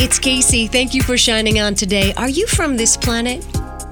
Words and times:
It's 0.00 0.20
Kacey. 0.20 0.70
Thank 0.70 0.94
you 0.94 1.02
for 1.02 1.18
shining 1.18 1.58
on 1.58 1.74
today. 1.74 2.14
Are 2.14 2.28
you 2.28 2.46
from 2.46 2.76
this 2.76 2.96
planet? 2.96 3.44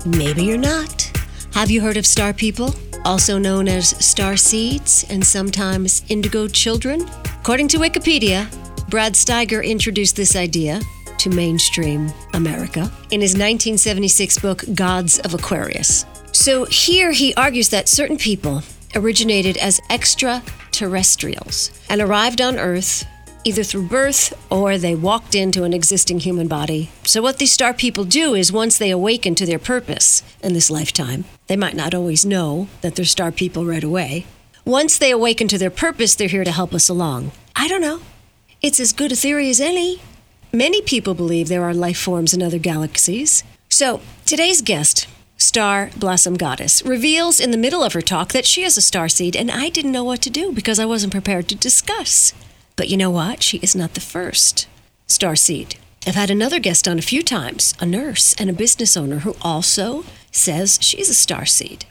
Maybe 0.06 0.44
you're 0.44 0.56
not. 0.56 1.10
Have 1.52 1.68
you 1.68 1.80
heard 1.80 1.96
of 1.96 2.06
star 2.06 2.32
people, 2.32 2.72
also 3.04 3.38
known 3.38 3.66
as 3.66 3.88
star 4.04 4.36
seeds 4.36 5.04
and 5.10 5.26
sometimes 5.26 6.04
indigo 6.08 6.46
children? 6.46 7.04
According 7.40 7.66
to 7.68 7.78
Wikipedia, 7.78 8.48
Brad 8.88 9.14
Steiger 9.14 9.68
introduced 9.68 10.14
this 10.14 10.36
idea 10.36 10.80
to 11.18 11.28
mainstream 11.28 12.12
America 12.34 12.82
in 13.10 13.20
his 13.20 13.32
1976 13.32 14.38
book, 14.38 14.62
Gods 14.74 15.18
of 15.18 15.34
Aquarius. 15.34 16.06
So 16.30 16.66
here 16.66 17.10
he 17.10 17.34
argues 17.34 17.70
that 17.70 17.88
certain 17.88 18.16
people 18.16 18.62
originated 18.94 19.56
as 19.56 19.80
extraterrestrials 19.90 21.72
and 21.90 22.00
arrived 22.00 22.40
on 22.40 22.60
Earth 22.60 23.04
either 23.46 23.62
through 23.62 23.86
birth 23.86 24.34
or 24.50 24.76
they 24.76 24.96
walked 24.96 25.32
into 25.32 25.62
an 25.62 25.72
existing 25.72 26.18
human 26.18 26.48
body. 26.48 26.90
So, 27.04 27.22
what 27.22 27.38
these 27.38 27.52
star 27.52 27.72
people 27.72 28.04
do 28.04 28.34
is 28.34 28.50
once 28.50 28.76
they 28.76 28.90
awaken 28.90 29.36
to 29.36 29.46
their 29.46 29.60
purpose 29.60 30.24
in 30.42 30.52
this 30.52 30.68
lifetime, 30.68 31.24
they 31.46 31.56
might 31.56 31.76
not 31.76 31.94
always 31.94 32.26
know 32.26 32.66
that 32.80 32.96
they're 32.96 33.04
star 33.04 33.30
people 33.30 33.64
right 33.64 33.84
away. 33.84 34.26
Once 34.64 34.98
they 34.98 35.12
awaken 35.12 35.46
to 35.46 35.58
their 35.58 35.70
purpose, 35.70 36.16
they're 36.16 36.26
here 36.26 36.42
to 36.42 36.50
help 36.50 36.74
us 36.74 36.88
along. 36.88 37.30
I 37.54 37.68
don't 37.68 37.80
know. 37.80 38.00
It's 38.62 38.80
as 38.80 38.92
good 38.92 39.12
a 39.12 39.16
theory 39.16 39.48
as 39.48 39.60
any. 39.60 40.02
Many 40.52 40.82
people 40.82 41.14
believe 41.14 41.46
there 41.46 41.62
are 41.62 41.74
life 41.74 41.98
forms 41.98 42.34
in 42.34 42.42
other 42.42 42.58
galaxies. 42.58 43.44
So, 43.68 44.00
today's 44.24 44.60
guest, 44.60 45.06
Star 45.36 45.90
Blossom 45.96 46.34
Goddess, 46.34 46.82
reveals 46.82 47.38
in 47.38 47.52
the 47.52 47.58
middle 47.58 47.84
of 47.84 47.92
her 47.92 48.02
talk 48.02 48.32
that 48.32 48.46
she 48.46 48.64
is 48.64 48.76
a 48.76 48.82
star 48.82 49.08
seed, 49.08 49.36
and 49.36 49.52
I 49.52 49.68
didn't 49.68 49.92
know 49.92 50.02
what 50.02 50.20
to 50.22 50.30
do 50.30 50.50
because 50.50 50.80
I 50.80 50.84
wasn't 50.84 51.12
prepared 51.12 51.46
to 51.50 51.54
discuss. 51.54 52.32
But 52.76 52.88
you 52.88 52.96
know 52.96 53.10
what? 53.10 53.42
She 53.42 53.58
is 53.58 53.74
not 53.74 53.94
the 53.94 54.00
first 54.00 54.68
star 55.06 55.34
seed. 55.34 55.76
I've 56.06 56.14
had 56.14 56.30
another 56.30 56.60
guest 56.60 56.86
on 56.86 56.98
a 56.98 57.02
few 57.02 57.22
times, 57.22 57.74
a 57.80 57.86
nurse 57.86 58.34
and 58.38 58.48
a 58.48 58.52
business 58.52 58.96
owner 58.96 59.20
who 59.20 59.34
also 59.42 60.04
says 60.30 60.78
she's 60.80 61.08
a 61.08 61.14
star 61.14 61.46
seed. 61.46 61.86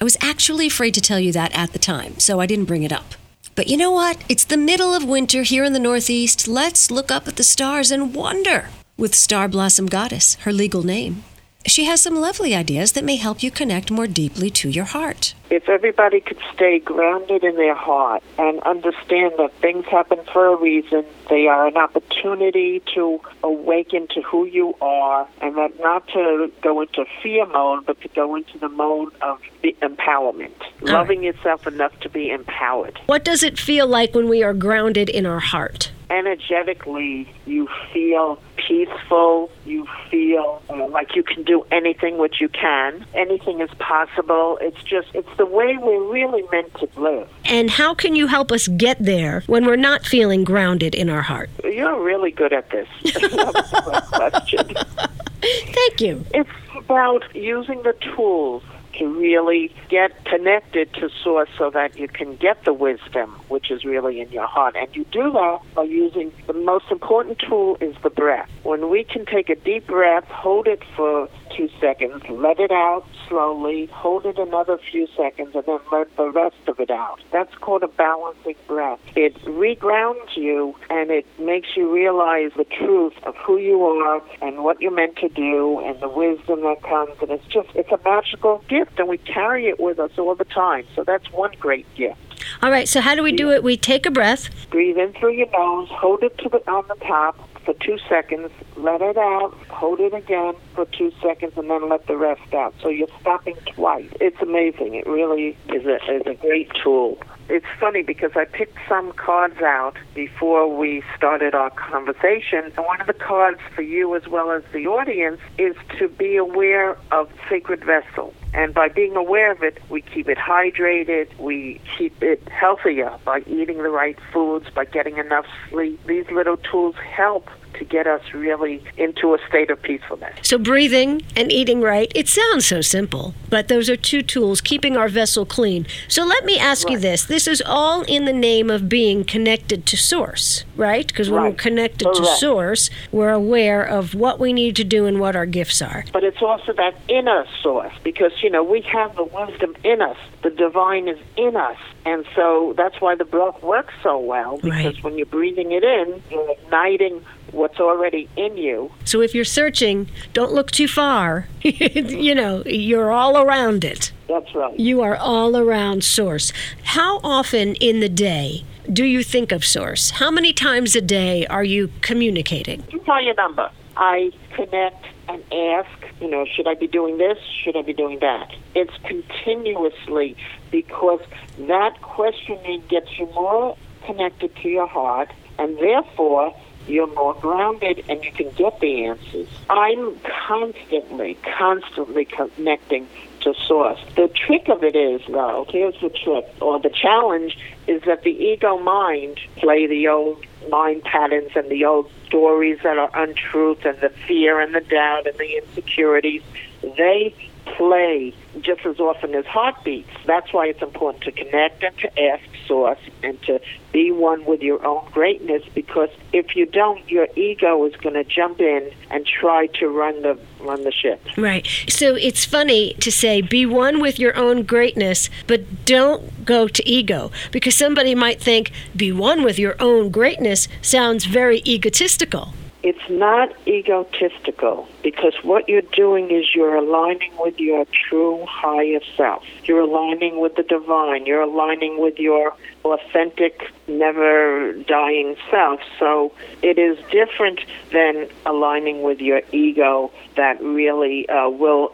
I 0.00 0.04
was 0.04 0.16
actually 0.20 0.66
afraid 0.66 0.92
to 0.94 1.00
tell 1.00 1.20
you 1.20 1.32
that 1.32 1.56
at 1.56 1.72
the 1.72 1.78
time, 1.78 2.18
so 2.18 2.40
I 2.40 2.46
didn't 2.46 2.66
bring 2.66 2.82
it 2.82 2.92
up. 2.92 3.14
But 3.54 3.68
you 3.68 3.76
know 3.76 3.92
what? 3.92 4.22
It's 4.28 4.44
the 4.44 4.56
middle 4.56 4.92
of 4.92 5.04
winter 5.04 5.44
here 5.44 5.62
in 5.62 5.72
the 5.72 5.78
Northeast. 5.78 6.48
Let's 6.48 6.90
look 6.90 7.12
up 7.12 7.28
at 7.28 7.36
the 7.36 7.44
stars 7.44 7.92
and 7.92 8.12
wonder 8.14 8.68
with 8.96 9.14
Star 9.14 9.48
Blossom 9.48 9.86
Goddess, 9.86 10.34
her 10.42 10.52
legal 10.52 10.82
name. 10.82 11.22
She 11.66 11.84
has 11.84 12.02
some 12.02 12.16
lovely 12.16 12.54
ideas 12.54 12.92
that 12.92 13.04
may 13.04 13.16
help 13.16 13.42
you 13.42 13.50
connect 13.50 13.90
more 13.90 14.06
deeply 14.06 14.50
to 14.50 14.68
your 14.68 14.84
heart. 14.84 15.34
If 15.48 15.68
everybody 15.68 16.20
could 16.20 16.38
stay 16.52 16.78
grounded 16.78 17.42
in 17.42 17.56
their 17.56 17.74
heart 17.74 18.22
and 18.38 18.60
understand 18.62 19.32
that 19.38 19.50
things 19.62 19.86
happen 19.86 20.18
for 20.30 20.46
a 20.48 20.56
reason, 20.56 21.06
they 21.30 21.46
are 21.46 21.66
an 21.66 21.78
opportunity 21.78 22.82
to 22.94 23.18
awaken 23.42 24.08
to 24.08 24.20
who 24.20 24.44
you 24.44 24.74
are, 24.82 25.26
and 25.40 25.56
that 25.56 25.80
not 25.80 26.06
to 26.08 26.52
go 26.60 26.82
into 26.82 27.06
fear 27.22 27.46
mode, 27.46 27.86
but 27.86 27.98
to 28.02 28.08
go 28.08 28.34
into 28.34 28.58
the 28.58 28.68
mode 28.68 29.14
of 29.22 29.40
the 29.62 29.74
empowerment, 29.80 30.52
All 30.82 30.92
loving 30.92 31.22
yourself 31.22 31.66
enough 31.66 31.98
to 32.00 32.10
be 32.10 32.30
empowered. 32.30 32.98
What 33.06 33.24
does 33.24 33.42
it 33.42 33.58
feel 33.58 33.86
like 33.86 34.14
when 34.14 34.28
we 34.28 34.42
are 34.42 34.54
grounded 34.54 35.08
in 35.08 35.24
our 35.24 35.40
heart? 35.40 35.92
Energetically 36.10 37.32
you 37.46 37.68
feel 37.92 38.38
peaceful 38.56 39.50
you 39.66 39.86
feel 40.10 40.62
uh, 40.70 40.86
like 40.88 41.14
you 41.16 41.22
can 41.22 41.42
do 41.42 41.64
anything 41.70 42.18
which 42.18 42.40
you 42.40 42.48
can. 42.48 43.04
Anything 43.14 43.60
is 43.60 43.70
possible. 43.78 44.58
It's 44.60 44.82
just 44.82 45.08
it's 45.14 45.28
the 45.36 45.46
way 45.46 45.76
we're 45.76 46.12
really 46.12 46.42
meant 46.50 46.72
to 46.74 46.88
live. 46.96 47.28
And 47.44 47.70
how 47.70 47.94
can 47.94 48.14
you 48.14 48.26
help 48.26 48.52
us 48.52 48.68
get 48.68 48.98
there 49.00 49.42
when 49.46 49.64
we're 49.66 49.76
not 49.76 50.04
feeling 50.04 50.44
grounded 50.44 50.94
in 50.94 51.08
our 51.08 51.22
heart? 51.22 51.50
you're 51.64 52.00
really 52.02 52.30
good 52.30 52.52
at 52.52 52.70
this. 52.70 52.88
That's 53.02 53.72
a 53.72 53.82
great 53.82 54.02
question. 54.04 54.70
Thank 55.42 56.00
you. 56.00 56.24
it's 56.32 56.48
about 56.76 57.22
using 57.34 57.82
the 57.82 57.94
tools 58.14 58.62
to 58.98 59.06
really 59.06 59.74
get 59.88 60.24
connected 60.24 60.92
to 60.94 61.08
source 61.22 61.48
so 61.58 61.70
that 61.70 61.98
you 61.98 62.08
can 62.08 62.36
get 62.36 62.64
the 62.64 62.72
wisdom 62.72 63.30
which 63.48 63.70
is 63.70 63.84
really 63.84 64.20
in 64.20 64.30
your 64.30 64.46
heart. 64.46 64.76
And 64.76 64.94
you 64.94 65.04
do 65.12 65.30
that 65.32 65.60
by 65.74 65.82
using 65.84 66.32
the 66.46 66.52
most 66.52 66.86
important 66.90 67.38
tool 67.38 67.76
is 67.80 67.94
the 68.02 68.10
breath. 68.10 68.48
When 68.62 68.90
we 68.90 69.04
can 69.04 69.26
take 69.26 69.48
a 69.48 69.54
deep 69.56 69.86
breath 69.86 70.24
hold 70.24 70.66
it 70.66 70.82
for 70.96 71.28
two 71.56 71.68
seconds. 71.80 72.22
Let 72.28 72.58
it 72.58 72.70
out 72.70 73.04
slowly. 73.28 73.86
Hold 73.86 74.26
it 74.26 74.38
another 74.38 74.78
few 74.90 75.06
seconds 75.16 75.54
and 75.54 75.64
then 75.64 75.78
let 75.92 76.14
the 76.16 76.30
rest 76.30 76.56
of 76.66 76.80
it 76.80 76.90
out. 76.90 77.20
That's 77.32 77.54
called 77.56 77.82
a 77.82 77.88
balancing 77.88 78.56
breath. 78.66 79.00
It 79.16 79.34
regrounds 79.44 80.36
you 80.36 80.74
and 80.90 81.10
it 81.10 81.26
makes 81.38 81.76
you 81.76 81.92
realize 81.92 82.52
the 82.56 82.64
truth 82.64 83.14
of 83.24 83.34
who 83.36 83.58
you 83.58 83.82
are 83.84 84.22
and 84.42 84.64
what 84.64 84.80
you're 84.80 84.90
meant 84.90 85.16
to 85.16 85.28
do 85.28 85.80
and 85.80 86.00
the 86.00 86.08
wisdom 86.08 86.62
that 86.62 86.82
comes. 86.82 87.16
And 87.20 87.30
it's 87.30 87.46
just 87.46 87.68
it's 87.74 87.90
a 87.90 88.00
magical 88.04 88.64
gift 88.68 88.98
and 88.98 89.08
we 89.08 89.18
carry 89.18 89.66
it 89.66 89.80
with 89.80 89.98
us 89.98 90.12
all 90.18 90.34
the 90.34 90.44
time. 90.44 90.86
So 90.94 91.04
that's 91.04 91.30
one 91.32 91.52
great 91.58 91.86
gift. 91.94 92.18
All 92.62 92.70
right, 92.70 92.88
so 92.88 93.00
how 93.00 93.14
do 93.14 93.22
we 93.22 93.32
do 93.32 93.50
it? 93.50 93.62
We 93.62 93.76
take 93.76 94.06
a 94.06 94.10
breath. 94.10 94.50
breathe 94.70 94.98
in 94.98 95.12
through 95.14 95.32
your 95.32 95.50
nose. 95.50 95.88
Hold 95.90 96.22
it 96.22 96.36
to 96.38 96.48
the 96.48 96.58
on 96.70 96.86
the 96.88 96.96
top 96.96 97.38
for 97.64 97.74
two 97.74 97.98
seconds 98.08 98.50
let 98.76 99.00
it 99.00 99.16
out 99.16 99.54
hold 99.68 100.00
it 100.00 100.14
again 100.14 100.54
for 100.74 100.84
two 100.86 101.12
seconds 101.22 101.52
and 101.56 101.70
then 101.70 101.88
let 101.88 102.06
the 102.06 102.16
rest 102.16 102.54
out. 102.54 102.74
So 102.82 102.88
you're 102.88 103.08
stopping 103.20 103.56
twice. 103.66 104.08
It's 104.20 104.40
amazing. 104.40 104.94
It 104.94 105.06
really 105.06 105.56
is 105.68 105.86
a 105.86 105.96
is 106.12 106.22
a 106.26 106.34
great 106.34 106.70
tool 106.82 107.18
it's 107.48 107.66
funny 107.78 108.02
because 108.02 108.32
I 108.36 108.46
picked 108.46 108.78
some 108.88 109.12
cards 109.12 109.60
out 109.60 109.96
before 110.14 110.74
we 110.74 111.02
started 111.16 111.54
our 111.54 111.70
conversation. 111.70 112.64
And 112.64 112.86
one 112.86 113.00
of 113.00 113.06
the 113.06 113.12
cards 113.12 113.60
for 113.74 113.82
you 113.82 114.14
as 114.16 114.26
well 114.26 114.50
as 114.50 114.62
the 114.72 114.86
audience 114.86 115.40
is 115.58 115.76
to 115.98 116.08
be 116.08 116.36
aware 116.36 116.96
of 117.12 117.30
sacred 117.48 117.84
vessel. 117.84 118.32
And 118.54 118.72
by 118.72 118.88
being 118.88 119.16
aware 119.16 119.50
of 119.50 119.62
it, 119.62 119.78
we 119.90 120.00
keep 120.00 120.28
it 120.28 120.38
hydrated, 120.38 121.36
we 121.38 121.80
keep 121.98 122.22
it 122.22 122.48
healthier 122.48 123.12
by 123.24 123.42
eating 123.46 123.78
the 123.82 123.90
right 123.90 124.18
foods, 124.32 124.70
by 124.70 124.84
getting 124.84 125.18
enough 125.18 125.46
sleep. 125.68 126.00
These 126.06 126.30
little 126.30 126.56
tools 126.56 126.94
help 126.96 127.48
to 127.74 127.84
get 127.84 128.06
us 128.06 128.22
really 128.32 128.82
into 128.96 129.34
a 129.34 129.38
state 129.48 129.70
of 129.70 129.80
peacefulness. 129.82 130.34
So 130.42 130.58
breathing 130.58 131.22
and 131.36 131.50
eating 131.52 131.80
right. 131.80 132.10
It 132.14 132.28
sounds 132.28 132.66
so 132.66 132.80
simple, 132.80 133.34
but 133.50 133.68
those 133.68 133.88
are 133.90 133.96
two 133.96 134.22
tools 134.22 134.60
keeping 134.60 134.96
our 134.96 135.08
vessel 135.08 135.44
clean. 135.46 135.86
So 136.08 136.24
let 136.24 136.44
me 136.44 136.58
ask 136.58 136.88
you 136.90 136.98
this. 136.98 137.24
This 137.24 137.46
is 137.46 137.62
all 137.64 138.02
in 138.02 138.24
the 138.24 138.32
name 138.32 138.70
of 138.70 138.88
being 138.88 139.24
connected 139.24 139.86
to 139.86 139.96
source, 139.96 140.64
right? 140.76 141.06
Because 141.06 141.30
when 141.30 141.42
we're 141.42 141.48
Right. 141.48 141.58
connected 141.58 142.08
to 142.14 142.24
source, 142.24 142.90
we're 143.12 143.32
aware 143.32 143.82
of 143.84 144.14
what 144.14 144.38
we 144.40 144.52
need 144.52 144.76
to 144.76 144.84
do 144.84 145.06
and 145.06 145.20
what 145.20 145.36
our 145.36 145.46
gifts 145.46 145.82
are. 145.82 146.04
But 146.12 146.24
it's 146.24 146.40
also 146.42 146.72
that 146.74 146.94
inner 147.08 147.44
source 147.62 147.92
because, 148.02 148.32
you 148.42 148.50
know, 148.50 148.62
we 148.62 148.80
have 148.82 149.14
the 149.16 149.24
wisdom 149.24 149.76
in 149.84 150.00
us. 150.00 150.16
The 150.42 150.50
divine 150.50 151.08
is 151.08 151.18
in 151.36 151.56
us. 151.56 151.76
And 152.06 152.24
so 152.34 152.74
that's 152.76 153.00
why 153.00 153.14
the 153.14 153.24
breath 153.24 153.62
works 153.62 153.94
so 154.02 154.18
well 154.18 154.56
because 154.58 154.84
Right. 154.96 155.04
when 155.04 155.16
you're 155.16 155.26
breathing 155.26 155.72
it 155.72 155.84
in, 155.84 156.22
you're 156.30 156.50
igniting 156.50 157.24
what's 157.54 157.80
already 157.80 158.28
in 158.36 158.56
you. 158.56 158.90
So 159.04 159.20
if 159.20 159.34
you're 159.34 159.44
searching, 159.44 160.08
don't 160.32 160.52
look 160.52 160.70
too 160.70 160.88
far. 160.88 161.48
you 161.62 162.34
know, 162.34 162.62
you're 162.66 163.10
all 163.10 163.38
around 163.38 163.84
it. 163.84 164.12
That's 164.28 164.54
right. 164.54 164.78
You 164.78 165.00
are 165.02 165.16
all 165.16 165.56
around 165.56 166.04
source. 166.04 166.52
How 166.82 167.20
often 167.22 167.74
in 167.76 168.00
the 168.00 168.08
day 168.08 168.64
do 168.92 169.04
you 169.04 169.22
think 169.22 169.52
of 169.52 169.64
source? 169.64 170.10
How 170.10 170.30
many 170.30 170.52
times 170.52 170.94
a 170.94 171.00
day 171.00 171.46
are 171.46 171.64
you 171.64 171.90
communicating? 172.00 172.84
You 172.90 173.00
tell 173.00 173.22
your 173.22 173.34
number. 173.34 173.70
I 173.96 174.32
connect 174.52 175.06
and 175.28 175.42
ask, 175.52 175.90
you 176.20 176.28
know, 176.28 176.44
should 176.46 176.66
I 176.66 176.74
be 176.74 176.86
doing 176.86 177.18
this? 177.18 177.38
Should 177.62 177.76
I 177.76 177.82
be 177.82 177.92
doing 177.94 178.18
that? 178.20 178.52
It's 178.74 178.92
continuously 179.04 180.36
because 180.70 181.20
that 181.58 182.00
questioning 182.02 182.82
gets 182.88 183.18
you 183.18 183.26
more 183.26 183.76
connected 184.04 184.54
to 184.56 184.68
your 184.68 184.86
heart 184.86 185.30
and 185.58 185.78
therefore 185.78 186.54
you're 186.86 187.12
more 187.14 187.34
grounded 187.34 188.04
and 188.08 188.24
you 188.24 188.32
can 188.32 188.50
get 188.50 188.78
the 188.80 189.06
answers. 189.06 189.48
I'm 189.70 190.18
constantly, 190.46 191.38
constantly 191.56 192.24
connecting 192.24 193.08
to 193.40 193.54
source. 193.54 194.00
The 194.16 194.28
trick 194.28 194.68
of 194.68 194.82
it 194.82 194.96
is, 194.96 195.20
though, 195.28 195.66
here's 195.68 195.98
the 196.00 196.10
trick, 196.10 196.46
or 196.60 196.80
the 196.80 196.90
challenge, 196.90 197.58
is 197.86 198.02
that 198.02 198.22
the 198.22 198.30
ego 198.30 198.78
mind 198.78 199.38
play 199.56 199.86
the 199.86 200.08
old 200.08 200.44
mind 200.70 201.02
patterns 201.04 201.50
and 201.54 201.68
the 201.70 201.84
old 201.84 202.10
stories 202.26 202.78
that 202.82 202.98
are 202.98 203.10
untruth 203.14 203.84
and 203.84 203.98
the 204.00 204.08
fear 204.08 204.60
and 204.60 204.74
the 204.74 204.80
doubt 204.80 205.26
and 205.26 205.36
the 205.38 205.58
insecurities. 205.58 206.42
They 206.82 207.34
play 207.76 208.34
just 208.60 208.86
as 208.86 209.00
often 209.00 209.34
as 209.34 209.44
heartbeats. 209.46 210.10
That's 210.26 210.52
why 210.52 210.66
it's 210.66 210.82
important 210.82 211.24
to 211.24 211.32
connect 211.32 211.82
and 211.82 211.96
to 211.98 212.20
ask 212.20 212.44
Source 212.66 212.98
and 213.22 213.40
to 213.42 213.60
be 213.92 214.10
one 214.10 214.44
with 214.44 214.62
your 214.62 214.84
own 214.84 215.06
greatness 215.12 215.62
because 215.74 216.08
if 216.32 216.56
you 216.56 216.66
don't, 216.66 217.08
your 217.10 217.28
ego 217.36 217.84
is 217.84 217.94
going 217.96 218.14
to 218.14 218.24
jump 218.24 218.60
in 218.60 218.90
and 219.10 219.26
try 219.26 219.66
to 219.78 219.88
run 219.88 220.22
the 220.22 220.38
run 220.60 220.82
the 220.84 220.92
ship. 220.92 221.20
Right. 221.36 221.66
So 221.88 222.14
it's 222.14 222.44
funny 222.44 222.94
to 222.94 223.12
say 223.12 223.42
be 223.42 223.66
one 223.66 224.00
with 224.00 224.18
your 224.18 224.36
own 224.36 224.62
greatness, 224.62 225.28
but 225.46 225.84
don't 225.84 226.44
go 226.44 226.68
to 226.68 226.88
ego 226.88 227.30
because 227.52 227.74
somebody 227.74 228.14
might 228.14 228.40
think 228.40 228.70
be 228.96 229.12
one 229.12 229.44
with 229.44 229.58
your 229.58 229.76
own 229.80 230.10
greatness 230.10 230.68
sounds 230.80 231.24
very 231.24 231.62
egotistical 231.66 232.54
it's 232.84 233.08
not 233.08 233.50
egotistical 233.66 234.86
because 235.02 235.32
what 235.42 235.66
you're 235.70 235.80
doing 235.80 236.30
is 236.30 236.54
you're 236.54 236.76
aligning 236.76 237.32
with 237.38 237.58
your 237.58 237.86
true 237.86 238.44
higher 238.46 239.00
self. 239.16 239.42
You're 239.64 239.80
aligning 239.80 240.38
with 240.38 240.56
the 240.56 240.64
divine. 240.64 241.24
You're 241.24 241.40
aligning 241.40 241.98
with 241.98 242.18
your 242.18 242.54
authentic, 242.84 243.72
never 243.88 244.74
dying 244.86 245.34
self. 245.50 245.80
So 245.98 246.34
it 246.60 246.78
is 246.78 246.98
different 247.10 247.60
than 247.90 248.28
aligning 248.44 249.02
with 249.02 249.18
your 249.18 249.40
ego 249.50 250.12
that 250.36 250.62
really 250.62 251.26
uh, 251.30 251.48
will 251.48 251.90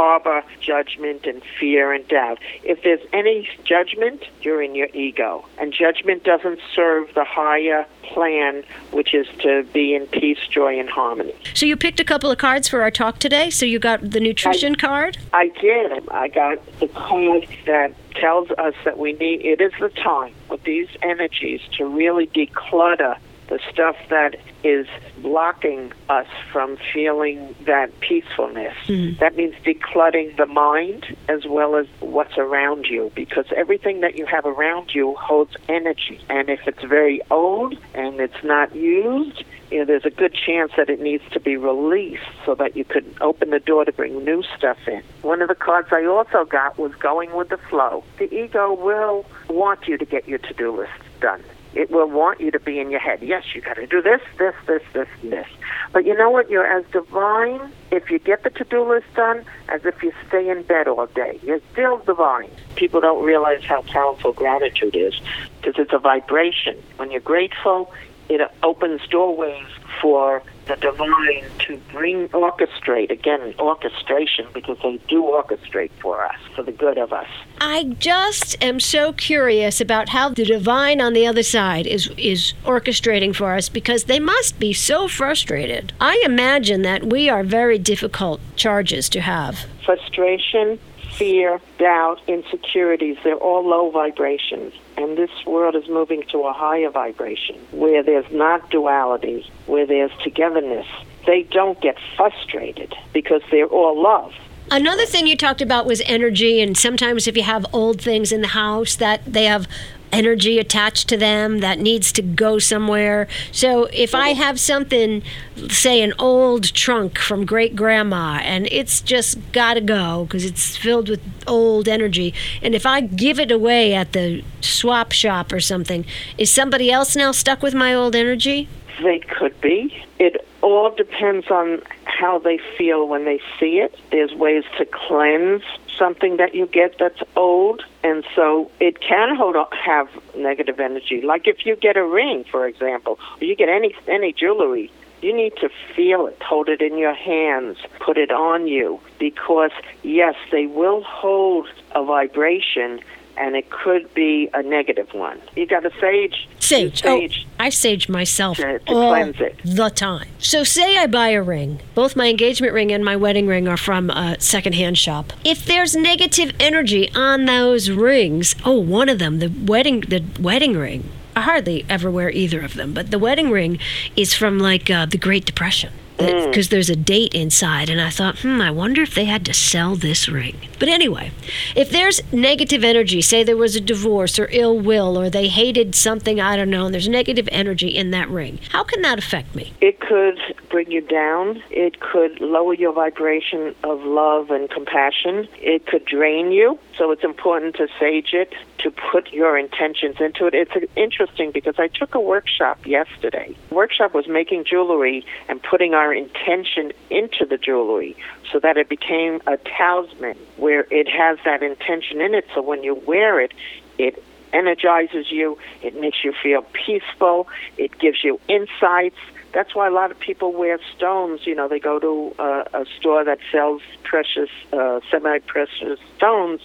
harbor 0.00 0.42
judgment 0.62 1.26
and 1.26 1.42
fear 1.58 1.92
and 1.92 2.08
doubt. 2.08 2.38
If 2.62 2.82
there's 2.82 3.06
any 3.12 3.46
judgment, 3.64 4.24
you're 4.40 4.62
in 4.62 4.74
your 4.74 4.88
ego. 4.94 5.44
And 5.58 5.74
judgment 5.74 6.24
doesn't 6.24 6.58
serve 6.74 7.12
the 7.14 7.24
higher 7.24 7.84
plan, 8.02 8.64
which 8.92 9.12
is 9.12 9.26
to 9.40 9.62
be 9.74 9.94
in 9.94 10.06
peace, 10.06 10.38
joy, 10.50 10.80
and 10.80 10.88
harmony. 10.88 11.34
So 11.52 11.66
you 11.66 11.76
picked 11.76 12.00
a 12.00 12.04
couple 12.04 12.30
of 12.30 12.38
cards 12.38 12.66
for 12.66 12.80
our 12.80 12.90
talk 12.90 13.18
today. 13.18 13.50
So 13.50 13.66
you 13.66 13.78
got 13.78 14.10
the 14.10 14.20
nutrition 14.20 14.72
I, 14.72 14.78
card? 14.78 15.18
I 15.34 15.48
did. 15.60 16.08
I 16.08 16.28
got 16.28 16.80
the 16.80 16.88
card 16.88 17.46
that 17.66 17.92
tells 18.14 18.50
us 18.52 18.74
that 18.86 18.98
we 18.98 19.12
need, 19.12 19.44
it 19.44 19.60
is 19.60 19.72
the 19.80 19.90
time 19.90 20.32
with 20.48 20.62
these 20.62 20.88
energies 21.02 21.60
to 21.76 21.84
really 21.84 22.26
declutter 22.28 23.18
the 23.50 23.58
stuff 23.70 23.96
that 24.08 24.36
is 24.62 24.86
blocking 25.18 25.92
us 26.08 26.28
from 26.52 26.78
feeling 26.94 27.54
that 27.66 27.90
peacefulness. 28.00 28.74
Mm. 28.86 29.18
That 29.18 29.36
means 29.36 29.54
decluttering 29.64 30.36
the 30.36 30.46
mind 30.46 31.16
as 31.28 31.44
well 31.44 31.74
as 31.74 31.86
what's 31.98 32.38
around 32.38 32.86
you 32.86 33.10
because 33.14 33.46
everything 33.56 34.00
that 34.00 34.16
you 34.16 34.24
have 34.26 34.46
around 34.46 34.94
you 34.94 35.16
holds 35.16 35.56
energy. 35.68 36.20
And 36.30 36.48
if 36.48 36.60
it's 36.66 36.82
very 36.84 37.20
old 37.30 37.76
and 37.92 38.20
it's 38.20 38.42
not 38.44 38.74
used, 38.74 39.44
you 39.72 39.80
know, 39.80 39.84
there's 39.84 40.06
a 40.06 40.10
good 40.10 40.34
chance 40.34 40.72
that 40.76 40.88
it 40.88 41.00
needs 41.00 41.24
to 41.32 41.40
be 41.40 41.56
released 41.56 42.22
so 42.46 42.54
that 42.54 42.76
you 42.76 42.84
could 42.84 43.04
open 43.20 43.50
the 43.50 43.60
door 43.60 43.84
to 43.84 43.92
bring 43.92 44.24
new 44.24 44.44
stuff 44.56 44.78
in. 44.86 45.02
One 45.22 45.42
of 45.42 45.48
the 45.48 45.54
cards 45.56 45.88
I 45.90 46.04
also 46.04 46.44
got 46.44 46.78
was 46.78 46.94
going 46.94 47.34
with 47.34 47.48
the 47.48 47.58
flow. 47.58 48.04
The 48.18 48.32
ego 48.32 48.72
will 48.72 49.26
want 49.48 49.88
you 49.88 49.98
to 49.98 50.04
get 50.04 50.28
your 50.28 50.38
to-do 50.38 50.76
list 50.76 50.92
done. 51.20 51.42
It 51.74 51.90
will 51.90 52.08
want 52.08 52.40
you 52.40 52.50
to 52.50 52.58
be 52.58 52.80
in 52.80 52.90
your 52.90 53.00
head. 53.00 53.22
Yes, 53.22 53.44
you 53.54 53.60
got 53.60 53.74
to 53.74 53.86
do 53.86 54.02
this, 54.02 54.20
this, 54.38 54.54
this, 54.66 54.82
this, 54.92 55.08
this. 55.22 55.46
But 55.92 56.04
you 56.04 56.16
know 56.16 56.30
what? 56.30 56.50
You're 56.50 56.66
as 56.66 56.84
divine 56.92 57.72
if 57.90 58.10
you 58.10 58.18
get 58.18 58.42
the 58.42 58.50
to-do 58.50 58.88
list 58.88 59.06
done 59.14 59.44
as 59.68 59.84
if 59.84 60.02
you 60.02 60.12
stay 60.28 60.48
in 60.48 60.62
bed 60.64 60.88
all 60.88 61.06
day. 61.06 61.38
You're 61.42 61.60
still 61.72 61.98
divine. 61.98 62.50
People 62.74 63.00
don't 63.00 63.24
realize 63.24 63.64
how 63.64 63.82
powerful 63.82 64.32
gratitude 64.32 64.96
is 64.96 65.20
because 65.60 65.78
it's 65.78 65.92
a 65.92 65.98
vibration. 65.98 66.76
When 66.96 67.10
you're 67.10 67.20
grateful, 67.20 67.92
it 68.28 68.40
opens 68.62 69.06
doorways 69.08 69.66
for 70.00 70.42
the 70.70 70.76
divine 70.76 71.44
to 71.58 71.76
bring 71.90 72.28
orchestrate 72.28 73.10
again 73.10 73.54
orchestration 73.58 74.46
because 74.54 74.78
they 74.82 74.98
do 75.08 75.22
orchestrate 75.22 75.90
for 76.00 76.24
us 76.24 76.36
for 76.54 76.62
the 76.62 76.70
good 76.70 76.96
of 76.96 77.12
us. 77.12 77.26
I 77.60 77.96
just 77.98 78.62
am 78.62 78.78
so 78.78 79.12
curious 79.12 79.80
about 79.80 80.10
how 80.10 80.28
the 80.28 80.44
divine 80.44 81.00
on 81.00 81.12
the 81.12 81.26
other 81.26 81.42
side 81.42 81.86
is 81.88 82.08
is 82.16 82.54
orchestrating 82.64 83.34
for 83.34 83.54
us 83.54 83.68
because 83.68 84.04
they 84.04 84.20
must 84.20 84.60
be 84.60 84.72
so 84.72 85.08
frustrated. 85.08 85.92
I 86.00 86.22
imagine 86.24 86.82
that 86.82 87.04
we 87.04 87.28
are 87.28 87.42
very 87.42 87.78
difficult 87.78 88.40
charges 88.54 89.08
to 89.10 89.20
have. 89.20 89.66
Frustration 89.84 90.78
fear, 91.12 91.60
doubt, 91.78 92.20
insecurities, 92.26 93.16
they're 93.24 93.34
all 93.34 93.66
low 93.66 93.90
vibrations. 93.90 94.72
And 94.96 95.16
this 95.16 95.30
world 95.46 95.74
is 95.74 95.88
moving 95.88 96.22
to 96.30 96.40
a 96.42 96.52
higher 96.52 96.90
vibration 96.90 97.56
where 97.72 98.02
there's 98.02 98.30
not 98.32 98.70
duality, 98.70 99.50
where 99.66 99.86
there's 99.86 100.12
togetherness. 100.22 100.86
They 101.26 101.42
don't 101.44 101.80
get 101.80 101.96
frustrated 102.16 102.94
because 103.12 103.42
they're 103.50 103.66
all 103.66 104.00
love. 104.00 104.32
Another 104.70 105.04
thing 105.04 105.26
you 105.26 105.36
talked 105.36 105.60
about 105.60 105.84
was 105.84 106.00
energy, 106.06 106.60
and 106.60 106.76
sometimes 106.76 107.26
if 107.26 107.36
you 107.36 107.42
have 107.42 107.66
old 107.72 108.00
things 108.00 108.30
in 108.30 108.40
the 108.40 108.48
house 108.48 108.94
that 108.96 109.24
they 109.26 109.44
have 109.44 109.66
energy 110.12 110.58
attached 110.58 111.08
to 111.08 111.16
them 111.16 111.58
that 111.58 111.78
needs 111.78 112.12
to 112.12 112.22
go 112.22 112.58
somewhere. 112.58 113.28
So 113.52 113.84
if 113.92 114.14
I 114.14 114.30
have 114.30 114.58
something, 114.58 115.22
say 115.68 116.02
an 116.02 116.12
old 116.18 116.72
trunk 116.74 117.18
from 117.18 117.46
great 117.46 117.76
grandma, 117.76 118.40
and 118.42 118.66
it's 118.70 119.00
just 119.00 119.38
got 119.52 119.74
to 119.74 119.80
go 119.80 120.24
because 120.24 120.44
it's 120.44 120.76
filled 120.76 121.08
with 121.08 121.20
old 121.46 121.88
energy, 121.88 122.34
and 122.62 122.74
if 122.74 122.86
I 122.86 123.00
give 123.00 123.38
it 123.38 123.50
away 123.50 123.94
at 123.94 124.12
the 124.12 124.42
swap 124.60 125.12
shop 125.12 125.52
or 125.52 125.60
something, 125.60 126.04
is 126.38 126.50
somebody 126.50 126.90
else 126.90 127.16
now 127.16 127.32
stuck 127.32 127.62
with 127.62 127.74
my 127.74 127.94
old 127.94 128.14
energy? 128.14 128.68
They 129.02 129.20
could 129.20 129.58
be. 129.60 130.04
It 130.18 130.46
all 130.62 130.90
depends 130.94 131.50
on 131.50 131.82
how 132.04 132.38
they 132.38 132.58
feel 132.76 133.08
when 133.08 133.24
they 133.24 133.40
see 133.58 133.78
it. 133.78 133.98
There's 134.10 134.32
ways 134.32 134.64
to 134.78 134.86
cleanse 134.86 135.62
something 135.98 136.36
that 136.38 136.54
you 136.54 136.66
get 136.66 136.96
that's 136.98 137.22
old, 137.36 137.82
and 138.02 138.24
so 138.34 138.70
it 138.80 139.00
can 139.00 139.36
hold 139.36 139.56
have 139.72 140.08
negative 140.36 140.80
energy. 140.80 141.20
Like 141.22 141.46
if 141.46 141.66
you 141.66 141.76
get 141.76 141.96
a 141.96 142.04
ring, 142.04 142.44
for 142.50 142.66
example, 142.66 143.18
or 143.40 143.44
you 143.44 143.54
get 143.54 143.68
any 143.68 143.94
any 144.08 144.32
jewelry, 144.32 144.90
you 145.22 145.34
need 145.34 145.54
to 145.56 145.68
feel 145.94 146.26
it, 146.26 146.40
hold 146.42 146.68
it 146.68 146.80
in 146.80 146.96
your 146.96 147.14
hands, 147.14 147.78
put 148.00 148.16
it 148.16 148.30
on 148.30 148.66
you, 148.66 149.00
because 149.18 149.72
yes, 150.02 150.34
they 150.50 150.66
will 150.66 151.02
hold 151.02 151.68
a 151.94 152.04
vibration 152.04 153.00
and 153.36 153.56
it 153.56 153.70
could 153.70 154.12
be 154.14 154.48
a 154.54 154.62
negative 154.62 155.12
one. 155.14 155.40
You 155.56 155.66
got 155.66 155.84
a 155.84 155.90
sage. 156.00 156.48
Sage. 156.58 157.02
sage 157.02 157.46
oh, 157.46 157.50
I 157.58 157.70
sage 157.70 158.08
myself 158.08 158.56
to, 158.58 158.78
to 158.78 158.92
all 158.92 159.32
the 159.64 159.90
time. 159.94 160.28
So, 160.38 160.64
say 160.64 160.96
I 160.96 161.06
buy 161.06 161.28
a 161.30 161.42
ring. 161.42 161.80
Both 161.94 162.16
my 162.16 162.28
engagement 162.28 162.72
ring 162.72 162.92
and 162.92 163.04
my 163.04 163.16
wedding 163.16 163.46
ring 163.46 163.68
are 163.68 163.76
from 163.76 164.10
a 164.10 164.36
secondhand 164.40 164.98
shop. 164.98 165.32
If 165.44 165.64
there's 165.64 165.96
negative 165.96 166.52
energy 166.60 167.10
on 167.14 167.46
those 167.46 167.90
rings, 167.90 168.54
oh, 168.64 168.78
one 168.78 169.08
of 169.08 169.18
them, 169.18 169.38
the 169.38 169.48
wedding, 169.48 170.00
the 170.00 170.24
wedding 170.40 170.76
ring. 170.76 171.10
I 171.36 171.42
hardly 171.42 171.86
ever 171.88 172.10
wear 172.10 172.30
either 172.30 172.60
of 172.60 172.74
them, 172.74 172.92
but 172.92 173.10
the 173.10 173.18
wedding 173.18 173.50
ring 173.50 173.78
is 174.16 174.34
from 174.34 174.58
like 174.58 174.90
uh, 174.90 175.06
the 175.06 175.16
Great 175.16 175.46
Depression 175.46 175.92
because 176.20 176.68
mm. 176.68 176.70
there's 176.70 176.90
a 176.90 176.96
date 176.96 177.34
inside. 177.34 177.88
And 177.88 178.00
I 178.00 178.10
thought, 178.10 178.40
hmm, 178.40 178.60
I 178.60 178.70
wonder 178.70 179.02
if 179.02 179.14
they 179.14 179.24
had 179.24 179.44
to 179.46 179.54
sell 179.54 179.96
this 179.96 180.28
ring. 180.28 180.56
But 180.78 180.88
anyway, 180.88 181.32
if 181.74 181.90
there's 181.90 182.20
negative 182.32 182.84
energy, 182.84 183.22
say 183.22 183.42
there 183.42 183.56
was 183.56 183.76
a 183.76 183.80
divorce 183.80 184.38
or 184.38 184.48
ill 184.50 184.78
will, 184.78 185.18
or 185.18 185.30
they 185.30 185.48
hated 185.48 185.94
something, 185.94 186.40
I 186.40 186.56
don't 186.56 186.70
know, 186.70 186.86
and 186.86 186.94
there's 186.94 187.08
negative 187.08 187.48
energy 187.52 187.88
in 187.88 188.10
that 188.10 188.28
ring, 188.28 188.58
how 188.70 188.84
can 188.84 189.02
that 189.02 189.18
affect 189.18 189.54
me? 189.54 189.72
It 189.80 190.00
could 190.00 190.38
bring 190.70 190.90
you 190.90 191.00
down. 191.00 191.62
It 191.70 192.00
could 192.00 192.40
lower 192.40 192.74
your 192.74 192.92
vibration 192.92 193.74
of 193.84 194.02
love 194.02 194.50
and 194.50 194.70
compassion. 194.70 195.48
It 195.56 195.86
could 195.86 196.04
drain 196.04 196.52
you. 196.52 196.78
So 197.00 197.10
it's 197.12 197.24
important 197.24 197.76
to 197.76 197.88
sage 197.98 198.34
it, 198.34 198.52
to 198.80 198.90
put 198.90 199.32
your 199.32 199.56
intentions 199.56 200.16
into 200.20 200.44
it. 200.44 200.52
It's 200.52 200.92
interesting 200.96 201.50
because 201.50 201.76
I 201.78 201.88
took 201.88 202.14
a 202.14 202.20
workshop 202.20 202.84
yesterday. 202.84 203.56
The 203.70 203.74
workshop 203.74 204.12
was 204.12 204.28
making 204.28 204.64
jewelry 204.64 205.24
and 205.48 205.62
putting 205.62 205.94
our 205.94 206.12
intention 206.12 206.92
into 207.08 207.46
the 207.46 207.56
jewelry 207.56 208.18
so 208.52 208.60
that 208.60 208.76
it 208.76 208.90
became 208.90 209.40
a 209.46 209.56
talisman 209.56 210.36
where 210.58 210.86
it 210.90 211.08
has 211.08 211.38
that 211.46 211.62
intention 211.62 212.20
in 212.20 212.34
it. 212.34 212.46
So 212.54 212.60
when 212.60 212.84
you 212.84 212.96
wear 213.06 213.40
it, 213.40 213.54
it 213.96 214.22
energizes 214.52 215.32
you, 215.32 215.56
it 215.80 215.98
makes 215.98 216.22
you 216.22 216.34
feel 216.42 216.66
peaceful, 216.74 217.48
it 217.78 217.98
gives 217.98 218.22
you 218.22 218.38
insights. 218.46 219.16
That's 219.52 219.74
why 219.74 219.88
a 219.88 219.90
lot 219.90 220.10
of 220.10 220.18
people 220.20 220.52
wear 220.52 220.78
stones. 220.94 221.46
You 221.46 221.54
know, 221.54 221.66
they 221.66 221.80
go 221.80 221.98
to 221.98 222.34
a, 222.38 222.82
a 222.82 222.86
store 222.98 223.24
that 223.24 223.38
sells 223.50 223.80
precious, 224.02 224.50
uh, 224.72 225.00
semi-precious 225.10 225.98
stones, 226.16 226.60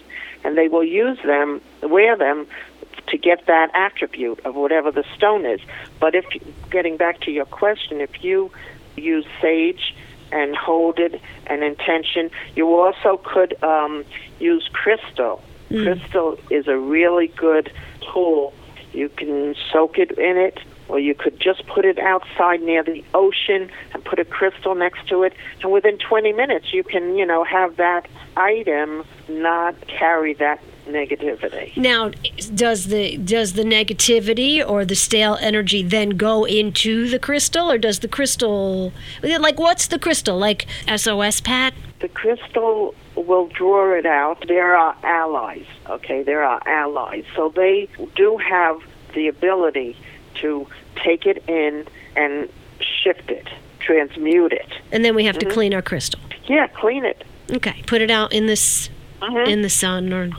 and 0.46 0.58
they 0.58 0.68
will 0.68 0.84
use 0.84 1.18
them, 1.25 1.62
wear 1.82 2.16
them 2.16 2.48
to 3.08 3.18
get 3.18 3.46
that 3.48 3.70
attribute 3.74 4.40
of 4.46 4.56
whatever 4.56 4.92
the 4.92 5.04
stone 5.16 5.46
is. 5.46 5.60
But 6.00 6.16
if 6.16 6.25
getting 6.70 6.98
back 6.98 7.20
to 7.22 7.32
your 7.32 7.46
question, 7.46 8.02
if 8.02 8.24
you 8.24 8.52
use 8.96 9.25
sage 9.42 9.96
and 10.32 10.56
hold 10.56 11.00
it 11.00 11.22
an 11.48 11.64
intention. 11.64 12.30
You 12.56 12.75
also 12.75 13.18
could 13.24 13.62
um, 13.64 14.04
use 14.40 14.70
crystal. 14.74 15.42
Crystal 15.84 16.38
is 16.50 16.68
a 16.68 16.78
really 16.78 17.28
good 17.28 17.72
tool. 18.14 18.54
You 18.94 19.10
can 19.10 19.56
soak 19.72 19.98
it 19.98 20.12
in 20.18 20.38
it, 20.38 20.60
or 20.88 21.00
you 21.00 21.15
could 21.15 21.39
just 21.39 21.65
put 21.68 21.86
it 21.86 21.98
outside 22.00 22.62
near 22.62 22.84
the 22.84 23.04
ocean 23.13 23.70
and 23.94 24.04
put 24.06 24.20
a 24.20 24.25
crystal 24.25 24.75
next 24.75 25.08
to 25.08 25.24
it. 25.24 25.34
And 25.62 25.72
within 25.72 25.98
20 25.98 26.34
minutes, 26.34 26.74
you 26.74 26.84
can, 26.84 27.18
you 27.18 27.25
know, 27.25 27.44
have 27.44 27.77
that 27.77 28.08
item 28.38 29.04
not 29.27 29.75
carry 29.88 30.34
that 30.36 30.62
negativity. 30.88 31.75
Now, 31.75 32.12
does 32.54 32.88
the 32.88 33.18
does 33.18 33.54
the 33.54 33.63
negativity 33.63 34.68
or 34.68 34.86
the 34.86 34.96
stale 34.96 35.38
energy 35.42 35.82
then 35.82 36.12
go 36.12 36.46
into 36.46 37.10
the 37.10 37.20
crystal, 37.20 37.72
or 37.72 37.77
does 37.77 38.00
the 38.00 38.08
crystal 38.08 38.94
like 39.24 39.60
what's 39.60 39.88
the 39.88 40.00
crystal 40.00 40.38
like 40.38 40.68
SOS 40.96 41.42
Pat? 41.42 41.74
The 42.01 42.10
crystal 42.10 42.94
will 43.15 43.48
draw 43.48 43.94
it 43.94 44.06
out. 44.06 44.46
there 44.48 44.75
are 44.75 44.96
allies. 45.04 45.65
Okay, 45.89 46.24
there 46.24 46.44
are 46.44 46.62
allies. 46.68 47.24
So 47.36 47.50
they 47.50 47.88
do 48.15 48.38
have 48.38 48.80
the 49.13 49.27
ability 49.27 49.98
to 50.36 50.68
take 50.96 51.25
it 51.25 51.44
in 51.48 51.86
and 52.15 52.50
shift 52.80 53.30
it, 53.30 53.48
transmute 53.80 54.54
it. 54.54 54.72
And 54.92 55.04
then 55.04 55.15
we 55.15 55.25
have 55.25 55.38
to 55.39 55.46
mm-hmm. 55.46 55.54
clean 55.54 55.74
our 55.74 55.82
crystal. 55.82 56.20
Yeah, 56.48 56.68
clean 56.68 57.06
it. 57.06 57.24
Okay, 57.51 57.84
put 57.86 58.01
it 58.01 58.12
out 58.12 58.34
in 58.34 58.48
this 58.48 58.89
mm-hmm. 59.22 59.50
in 59.50 59.62
the 59.62 59.70
sun 59.70 60.12
or 60.13 60.30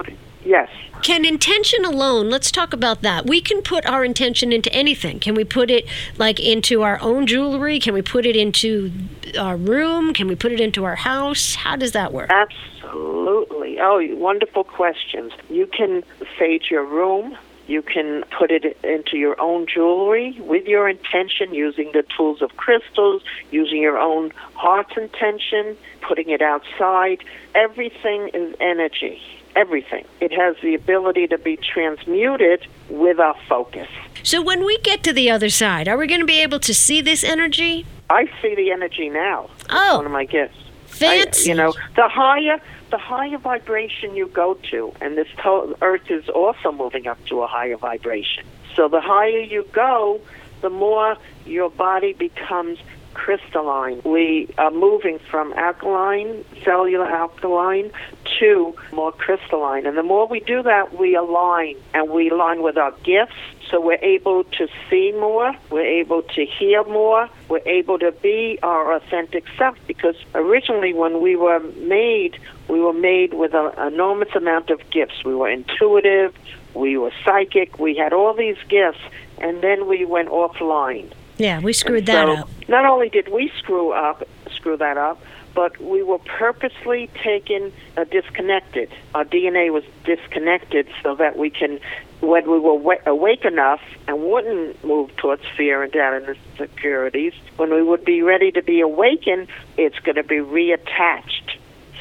Yes. 0.46 0.70
Can 1.02 1.24
intention 1.24 1.84
alone, 1.84 2.30
let's 2.30 2.52
talk 2.52 2.72
about 2.72 3.02
that. 3.02 3.26
We 3.26 3.40
can 3.40 3.62
put 3.62 3.84
our 3.84 4.04
intention 4.04 4.52
into 4.52 4.72
anything. 4.72 5.18
Can 5.18 5.34
we 5.34 5.44
put 5.44 5.70
it 5.70 5.86
like 6.18 6.38
into 6.38 6.82
our 6.82 7.00
own 7.00 7.26
jewelry? 7.26 7.80
Can 7.80 7.94
we 7.94 8.02
put 8.02 8.24
it 8.24 8.36
into 8.36 8.92
our 9.38 9.56
room? 9.56 10.14
Can 10.14 10.28
we 10.28 10.36
put 10.36 10.52
it 10.52 10.60
into 10.60 10.84
our 10.84 10.94
house? 10.94 11.56
How 11.56 11.74
does 11.74 11.92
that 11.92 12.12
work? 12.12 12.30
Absolutely. 12.30 13.78
Oh, 13.80 14.00
wonderful 14.14 14.62
questions. 14.62 15.32
You 15.50 15.66
can 15.66 16.04
sage 16.38 16.70
your 16.70 16.84
room. 16.84 17.36
You 17.66 17.82
can 17.82 18.24
put 18.38 18.50
it 18.50 18.76
into 18.84 19.16
your 19.16 19.40
own 19.40 19.66
jewelry 19.66 20.36
with 20.40 20.66
your 20.66 20.88
intention, 20.88 21.52
using 21.52 21.90
the 21.92 22.04
tools 22.16 22.40
of 22.42 22.56
crystals, 22.56 23.22
using 23.50 23.80
your 23.82 23.98
own 23.98 24.32
heart's 24.54 24.96
intention, 24.96 25.76
putting 26.00 26.30
it 26.30 26.42
outside. 26.42 27.24
Everything 27.54 28.30
is 28.32 28.54
energy. 28.60 29.20
Everything. 29.56 30.04
It 30.20 30.32
has 30.32 30.54
the 30.62 30.74
ability 30.74 31.26
to 31.28 31.38
be 31.38 31.56
transmuted 31.56 32.66
with 32.88 33.18
our 33.18 33.34
focus. 33.48 33.88
So 34.22 34.42
when 34.42 34.64
we 34.64 34.78
get 34.78 35.02
to 35.04 35.12
the 35.12 35.30
other 35.30 35.48
side, 35.48 35.88
are 35.88 35.96
we 35.96 36.06
going 36.06 36.20
to 36.20 36.26
be 36.26 36.40
able 36.40 36.60
to 36.60 36.74
see 36.74 37.00
this 37.00 37.24
energy? 37.24 37.86
I 38.10 38.26
see 38.42 38.54
the 38.54 38.70
energy 38.70 39.08
now. 39.08 39.50
Oh. 39.70 39.96
One 39.96 40.06
of 40.06 40.12
my 40.12 40.24
gifts. 40.24 40.56
I- 40.58 41.22
Fancy. 41.24 41.50
you 41.50 41.56
know, 41.56 41.74
the 41.94 42.08
higher 42.08 42.60
the 42.90 42.98
higher 42.98 43.38
vibration 43.38 44.14
you 44.14 44.28
go 44.28 44.54
to, 44.70 44.92
and 45.00 45.16
this 45.16 45.28
to- 45.42 45.76
Earth 45.82 46.10
is 46.10 46.28
also 46.28 46.72
moving 46.72 47.06
up 47.06 47.24
to 47.26 47.42
a 47.42 47.46
higher 47.46 47.76
vibration. 47.76 48.44
So 48.74 48.88
the 48.88 49.00
higher 49.00 49.40
you 49.40 49.66
go, 49.72 50.20
the 50.60 50.70
more 50.70 51.16
your 51.44 51.70
body 51.70 52.12
becomes 52.12 52.78
crystalline. 53.14 54.02
We 54.04 54.48
are 54.58 54.70
moving 54.70 55.18
from 55.18 55.54
alkaline, 55.54 56.44
cellular 56.62 57.06
alkaline, 57.06 57.90
to 58.38 58.74
more 58.92 59.10
crystalline. 59.10 59.86
And 59.86 59.96
the 59.96 60.02
more 60.02 60.26
we 60.26 60.40
do 60.40 60.62
that, 60.62 60.98
we 60.98 61.16
align, 61.16 61.76
and 61.94 62.10
we 62.10 62.28
align 62.28 62.62
with 62.62 62.76
our 62.76 62.92
gifts. 63.04 63.34
So 63.70 63.80
we're 63.80 63.94
able 64.02 64.44
to 64.44 64.68
see 64.88 65.12
more, 65.12 65.54
we're 65.70 66.00
able 66.02 66.22
to 66.22 66.44
hear 66.44 66.84
more, 66.84 67.28
we're 67.48 67.66
able 67.66 67.98
to 67.98 68.12
be 68.12 68.58
our 68.62 68.92
authentic 68.94 69.44
self. 69.56 69.76
Because 69.86 70.16
originally, 70.34 70.92
when 70.92 71.20
we 71.20 71.36
were 71.36 71.60
made, 71.60 72.38
we 72.68 72.80
were 72.80 72.92
made 72.92 73.34
with 73.34 73.54
an 73.54 73.72
enormous 73.92 74.34
amount 74.34 74.70
of 74.70 74.80
gifts. 74.90 75.24
We 75.24 75.34
were 75.34 75.48
intuitive, 75.48 76.34
we 76.74 76.96
were 76.98 77.12
psychic, 77.24 77.78
we 77.78 77.96
had 77.96 78.12
all 78.12 78.34
these 78.34 78.58
gifts, 78.68 79.00
and 79.38 79.62
then 79.62 79.86
we 79.86 80.04
went 80.04 80.28
offline. 80.28 81.12
yeah, 81.38 81.60
we 81.60 81.72
screwed 81.72 82.06
that 82.06 82.28
up. 82.28 82.48
not 82.68 82.84
only 82.86 83.08
did 83.08 83.28
we 83.28 83.50
screw 83.58 83.92
up, 83.92 84.26
screw 84.50 84.76
that 84.76 84.96
up, 84.96 85.20
but 85.56 85.80
we 85.80 86.02
were 86.02 86.18
purposely 86.18 87.08
taken 87.24 87.72
uh, 87.96 88.04
disconnected. 88.04 88.92
Our 89.14 89.24
DNA 89.24 89.72
was 89.72 89.84
disconnected 90.04 90.86
so 91.02 91.14
that 91.16 91.38
we 91.38 91.48
can, 91.48 91.80
when 92.20 92.48
we 92.48 92.60
were 92.60 92.74
wa- 92.74 93.04
awake 93.06 93.46
enough 93.46 93.80
and 94.06 94.22
wouldn't 94.22 94.84
move 94.84 95.16
towards 95.16 95.42
fear 95.56 95.82
and 95.82 95.90
doubt 95.90 96.12
and 96.12 96.36
insecurities, 96.58 97.32
when 97.56 97.72
we 97.74 97.82
would 97.82 98.04
be 98.04 98.20
ready 98.20 98.52
to 98.52 98.62
be 98.62 98.80
awakened, 98.80 99.48
it's 99.78 99.98
going 100.00 100.16
to 100.16 100.22
be 100.22 100.36
reattached. 100.36 101.56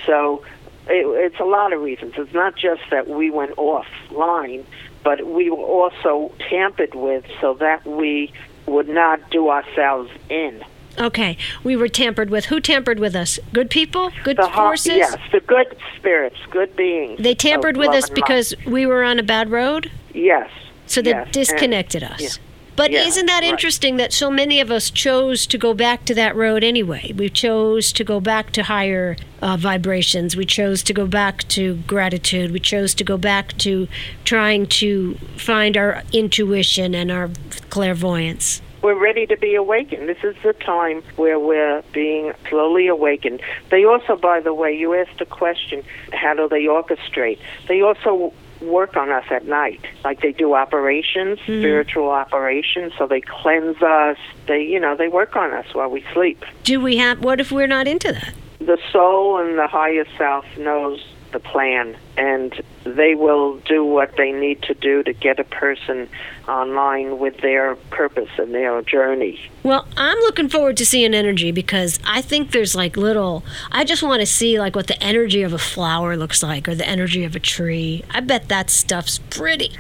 So 0.06 0.44
it, 0.88 1.06
it's 1.32 1.40
a 1.40 1.46
lot 1.46 1.72
of 1.72 1.82
reasons. 1.82 2.16
It's 2.18 2.34
not 2.34 2.58
just 2.58 2.82
that 2.92 3.08
we 3.08 3.32
went 3.32 3.56
offline, 3.56 4.66
but 5.02 5.26
we 5.26 5.50
were 5.50 5.58
also 5.58 6.34
tampered 6.50 6.94
with 6.94 7.24
so 7.40 7.54
that 7.56 7.88
we 7.88 8.34
would 8.66 8.90
not 8.90 9.30
do 9.30 9.50
ourselves 9.50 10.12
in. 10.30 10.62
Okay, 11.00 11.38
we 11.64 11.76
were 11.76 11.88
tampered 11.88 12.30
with. 12.30 12.46
Who 12.46 12.60
tampered 12.60 13.00
with 13.00 13.16
us? 13.16 13.38
Good 13.54 13.70
people? 13.70 14.12
Good 14.24 14.38
The 14.38 14.48
forces? 14.50 14.96
yes, 14.98 15.18
the 15.32 15.42
good 15.42 15.76
spirits, 15.98 16.38
good 16.52 16.76
beings. 16.76 17.20
They 17.22 17.36
tampered 17.36 17.78
with 17.78 17.90
us 17.90 18.06
and 18.08 18.16
because 18.16 18.54
we 18.66 18.86
were 18.86 19.04
on 19.04 19.20
a 19.20 19.24
bad 19.24 19.50
road? 19.52 19.92
yes, 20.14 20.50
So 20.88 21.02
they 21.02 21.10
yes, 21.12 21.24
and- 21.26 21.32
disconnected 21.34 22.04
us. 22.04 22.22
yeah. 22.22 22.30
But 22.78 22.92
Yeah, 22.92 23.08
isn't 23.08 23.26
that 23.28 23.36
right. 23.42 23.50
interesting 23.50 23.96
that 23.98 24.12
so 24.12 24.30
many 24.30 24.60
of 24.60 24.70
us 24.70 24.90
chose 24.90 25.46
to 25.48 25.58
go 25.58 25.74
back 25.74 26.04
to 26.06 26.14
that 26.16 26.36
road 26.36 26.62
anyway? 26.62 27.14
We 27.16 27.30
chose 27.30 27.94
to 27.94 28.04
go 28.04 28.20
back 28.20 28.52
to 28.52 28.64
higher 28.64 29.16
uh, 29.42 29.56
vibrations. 29.56 30.36
We 30.36 30.46
chose 30.46 30.84
to 30.84 30.94
go 30.94 31.06
back 31.08 31.48
to 31.50 31.76
gratitude. 31.88 32.52
We 32.52 32.60
chose 32.60 32.94
to 32.96 33.06
go 33.06 33.18
back 33.18 33.58
to 33.60 33.88
trying 34.26 34.66
to 34.82 35.16
find 35.38 35.78
our 35.78 36.04
intuition 36.12 36.94
and 36.94 37.10
our 37.12 37.30
clairvoyance. 37.70 38.62
We're 38.86 39.02
ready 39.02 39.26
to 39.26 39.36
be 39.36 39.56
awakened. 39.56 40.08
This 40.08 40.24
is 40.24 40.36
the 40.44 40.54
time 40.54 41.02
where 41.16 41.40
we're 41.40 41.82
being 41.92 42.34
slowly 42.48 42.86
awakened. 42.86 43.42
They 43.72 43.84
also, 43.84 44.16
by 44.16 44.42
the 44.42 44.54
way, 44.54 44.78
you 44.78 44.94
asked 44.94 45.20
a 45.20 45.26
question, 45.26 45.82
how 46.14 46.36
do 46.36 46.48
they 46.48 46.66
orchestrate? 46.66 47.40
They 47.68 47.82
also 47.82 48.32
work 48.62 48.96
on 48.96 49.10
us 49.10 49.26
at 49.32 49.48
night. 49.48 49.84
Like 50.04 50.22
they 50.22 50.34
do 50.34 50.54
operations, 50.54 51.40
hmm. 51.40 51.62
spiritual 51.62 52.12
operations, 52.12 52.94
so 52.96 53.08
they 53.08 53.22
cleanse 53.22 53.82
us. 53.82 54.18
They, 54.46 54.62
you 54.62 54.80
know, 54.80 54.96
they 54.96 55.08
work 55.08 55.36
on 55.36 55.52
us 55.52 55.66
while 55.74 55.90
we 55.90 56.06
sleep. 56.14 56.46
Do 56.64 56.80
we 56.80 56.98
have, 56.98 57.24
what 57.24 57.40
if 57.40 57.52
we're 57.52 57.66
not 57.66 57.88
into 57.88 58.12
that? 58.12 58.36
the 58.60 58.78
soul 58.92 59.38
and 59.38 59.58
the 59.58 59.68
higher 59.68 60.06
self 60.18 60.46
knows 60.58 61.06
the 61.36 61.40
plan 61.42 61.98
and 62.18 62.64
they 62.86 63.14
will 63.14 63.58
do 63.58 63.84
what 63.84 64.16
they 64.16 64.32
need 64.32 64.62
to 64.62 64.74
do 64.74 65.04
to 65.04 65.12
get 65.12 65.38
a 65.38 65.44
person 65.44 66.08
online 66.48 67.20
with 67.20 67.38
their 67.42 67.76
purpose 67.92 68.30
and 68.38 68.54
their 68.54 68.82
journey. 68.84 69.38
Well, 69.62 69.86
I'm 69.98 70.18
looking 70.20 70.48
forward 70.48 70.78
to 70.78 70.86
seeing 70.86 71.14
energy 71.14 71.52
because 71.52 72.00
I 72.06 72.22
think 72.22 72.52
there's 72.52 72.74
like 72.74 72.96
little. 72.96 73.44
I 73.70 73.84
just 73.84 74.02
want 74.02 74.22
to 74.22 74.26
see 74.26 74.58
like 74.60 74.78
what 74.78 74.88
the 74.88 75.02
energy 75.04 75.44
of 75.44 75.52
a 75.52 75.58
flower 75.58 76.16
looks 76.16 76.42
like 76.42 76.70
or 76.70 76.76
the 76.76 76.88
energy 76.88 77.26
of 77.26 77.36
a 77.36 77.40
tree. 77.40 78.06
I 78.12 78.22
bet 78.22 78.48
that 78.48 78.70
stuff's 78.70 79.20
pretty. 79.30 79.72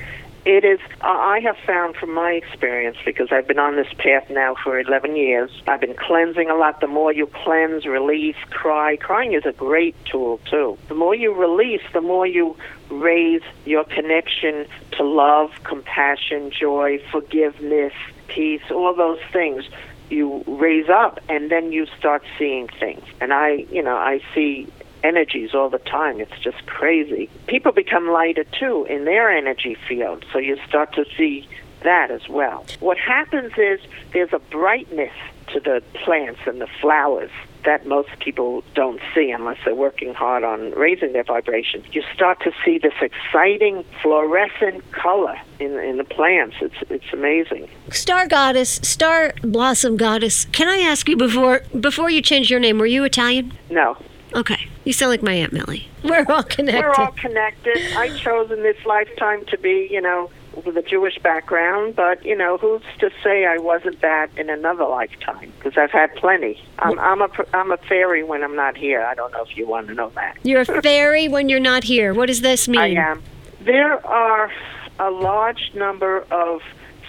It 0.46 0.64
is, 0.64 0.80
I 1.02 1.40
have 1.40 1.58
found 1.66 1.96
from 1.96 2.14
my 2.14 2.34
experience, 2.34 2.98
because 3.04 3.30
I've 3.32 3.48
been 3.48 3.58
on 3.58 3.78
this 3.78 3.92
path 3.98 4.30
now 4.30 4.54
for 4.64 4.80
11 4.80 5.16
years, 5.16 5.50
I've 5.68 5.82
been 5.82 5.96
cleansing 5.96 6.52
a 6.52 6.56
lot. 6.56 6.82
The 6.82 6.88
more 6.88 7.12
you 7.12 7.25
cleanse, 7.25 7.88
release, 7.88 8.36
cry, 8.52 8.96
crying 8.98 9.34
is 9.34 9.44
a 9.48 9.54
great 9.54 9.96
tool 10.06 10.40
too. 10.46 10.78
The 10.88 10.94
more 10.94 11.16
you 11.16 11.34
release, 11.34 11.82
the 11.94 12.02
more 12.02 12.28
you 12.28 12.56
raise 12.92 13.42
your 13.66 13.86
connection 13.86 14.68
to 14.92 15.04
love, 15.04 15.50
compassion, 15.64 16.52
joy, 16.52 17.00
forgiveness, 17.12 17.94
peace, 18.28 18.62
all 18.70 18.94
those 18.94 19.20
things 19.34 19.66
you 20.12 20.44
raise 20.46 20.90
up 20.90 21.20
and 21.28 21.50
then 21.50 21.72
you 21.72 21.88
start 21.98 22.24
seeing 22.38 22.68
things. 22.68 23.04
And 23.20 23.34
I, 23.34 23.66
you 23.72 23.82
know, 23.82 23.96
I 23.96 24.22
see 24.36 24.68
energies 25.05 25.53
all 25.53 25.69
the 25.69 25.79
time. 25.79 26.19
It's 26.19 26.39
just 26.39 26.65
crazy. 26.65 27.29
People 27.47 27.71
become 27.71 28.09
lighter 28.09 28.43
too 28.43 28.85
in 28.89 29.05
their 29.05 29.29
energy 29.29 29.77
field, 29.88 30.25
so 30.31 30.39
you 30.39 30.57
start 30.67 30.93
to 30.93 31.05
see 31.17 31.47
that 31.83 32.12
as 32.12 32.27
well. 32.27 32.65
What 32.79 32.97
happens 32.97 33.53
is 33.57 33.79
there's 34.12 34.33
a 34.33 34.39
brightness 34.39 35.13
to 35.53 35.59
the 35.59 35.83
plants 35.93 36.41
and 36.47 36.59
the 36.59 36.67
flowers 36.81 37.31
that 37.65 37.85
most 37.88 38.09
people 38.19 38.63
don't 38.75 39.01
see 39.13 39.31
unless 39.31 39.57
they're 39.65 39.75
working 39.75 40.13
hard 40.13 40.43
on 40.43 40.71
raising 40.71 41.13
their 41.13 41.24
vibration. 41.24 41.83
You 41.91 42.03
start 42.13 42.39
to 42.41 42.51
see 42.63 42.77
this 42.77 42.93
exciting 43.01 43.83
fluorescent 44.01 44.91
color 44.91 45.35
in 45.59 45.77
in 45.79 45.97
the 45.97 46.03
plants. 46.03 46.55
It's 46.62 46.75
it's 46.89 47.12
amazing. 47.12 47.67
Star 47.89 48.27
goddess, 48.27 48.79
star 48.83 49.33
blossom 49.41 49.97
goddess. 49.97 50.45
Can 50.51 50.67
I 50.67 50.77
ask 50.77 51.09
you 51.09 51.17
before 51.17 51.62
before 51.79 52.09
you 52.09 52.21
changed 52.21 52.50
your 52.50 52.59
name? 52.59 52.77
Were 52.77 52.85
you 52.85 53.03
Italian? 53.03 53.53
No, 53.69 53.97
Okay, 54.36 54.68
you 54.84 54.92
sound 54.92 55.12
like 55.12 55.24
my 55.24 55.34
aunt 55.34 55.54
Millie. 55.54 55.88
We're 56.04 56.25
all 56.27 56.44
connected. 56.44 56.84
We're 56.84 56.94
all 56.94 57.12
connected. 57.13 57.77
I 57.96 58.10
chose 58.18 58.51
in 58.51 58.62
this 58.63 58.86
lifetime 58.86 59.46
to 59.46 59.58
be, 59.58 59.88
you 59.89 60.01
know, 60.01 60.30
with 60.65 60.77
a 60.77 60.82
Jewish 60.82 61.18
background, 61.20 61.96
but 61.96 62.24
you 62.25 62.36
know, 62.36 62.58
who's 62.58 62.82
to 63.00 63.10
say 63.24 63.46
I 63.46 63.58
wasn't 63.58 64.01
that 64.01 64.30
in 64.38 64.50
another 64.50 64.86
lifetime? 64.86 65.51
Because 65.58 65.77
I've 65.77 65.92
had 65.92 66.13
plenty. 66.15 66.62
I'm, 66.80 67.00
I'm 67.00 67.22
a 67.22 67.30
I'm 67.54 67.72
a 67.72 67.77
fairy 67.77 68.24
when 68.24 68.44
I'm 68.44 68.56
not 68.56 68.77
here. 68.77 69.04
I 69.04 69.15
don't 69.15 69.32
know 69.32 69.44
if 69.44 69.56
you 69.56 69.68
want 69.68 69.88
to 69.88 69.94
know 69.94 70.10
that. 70.15 70.38
You're 70.44 70.62
a 70.62 70.82
fairy 70.82 71.27
when 71.27 71.50
you're 71.50 71.60
not 71.60 71.86
here. 71.86 72.13
What 72.13 72.27
does 72.27 72.42
this 72.42 72.68
mean? 72.68 72.80
I 72.80 73.12
am. 73.12 73.24
There 73.62 74.06
are 74.06 74.51
a 75.00 75.12
large 75.12 75.72
number 75.74 76.25
of 76.32 76.62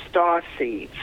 star 0.08 0.42
seeds 0.56 0.94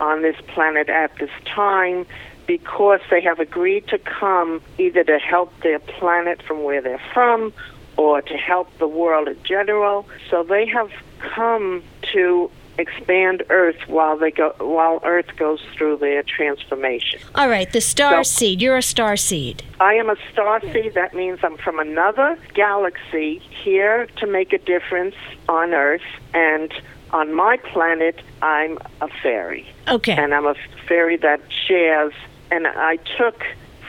on 0.00 0.22
this 0.22 0.36
planet 0.48 0.88
at 0.88 1.14
this 1.16 1.30
time 1.44 2.06
because 2.48 3.00
they 3.10 3.20
have 3.20 3.38
agreed 3.38 3.86
to 3.86 3.98
come 3.98 4.60
either 4.78 5.04
to 5.04 5.18
help 5.18 5.52
their 5.60 5.78
planet 5.78 6.42
from 6.42 6.64
where 6.64 6.80
they're 6.80 7.00
from 7.14 7.52
or 7.96 8.22
to 8.22 8.34
help 8.34 8.76
the 8.78 8.88
world 8.88 9.28
in 9.28 9.40
general. 9.44 10.08
So 10.30 10.42
they 10.42 10.66
have 10.66 10.90
come 11.18 11.82
to 12.14 12.50
expand 12.78 13.42
Earth 13.50 13.76
while 13.88 14.16
they 14.16 14.30
go 14.30 14.54
while 14.60 15.00
Earth 15.04 15.36
goes 15.36 15.60
through 15.76 15.96
their 15.98 16.22
transformation. 16.22 17.20
All 17.34 17.48
right, 17.48 17.70
the 17.70 17.80
star 17.80 18.24
So- 18.24 18.38
seed. 18.38 18.62
You're 18.62 18.76
a 18.78 18.82
star 18.82 19.16
seed. 19.16 19.62
I 19.80 19.94
am 19.94 20.08
a 20.08 20.16
star 20.32 20.60
seed. 20.72 20.94
That 20.94 21.12
means 21.12 21.40
I'm 21.42 21.56
from 21.58 21.78
another 21.78 22.38
galaxy 22.54 23.42
here 23.64 24.06
to 24.16 24.26
make 24.26 24.52
a 24.52 24.58
difference 24.58 25.16
on 25.48 25.74
Earth. 25.74 26.08
And 26.32 26.72
on 27.10 27.34
my 27.34 27.56
planet, 27.58 28.20
I'm 28.42 28.78
a 29.00 29.08
fairy. 29.22 29.66
Okay. 29.88 30.12
And 30.12 30.32
I'm 30.34 30.46
a 30.46 30.54
fairy 30.86 31.16
that 31.18 31.40
shares. 31.66 32.14
And 32.50 32.66
I 32.66 32.96
took 33.18 33.44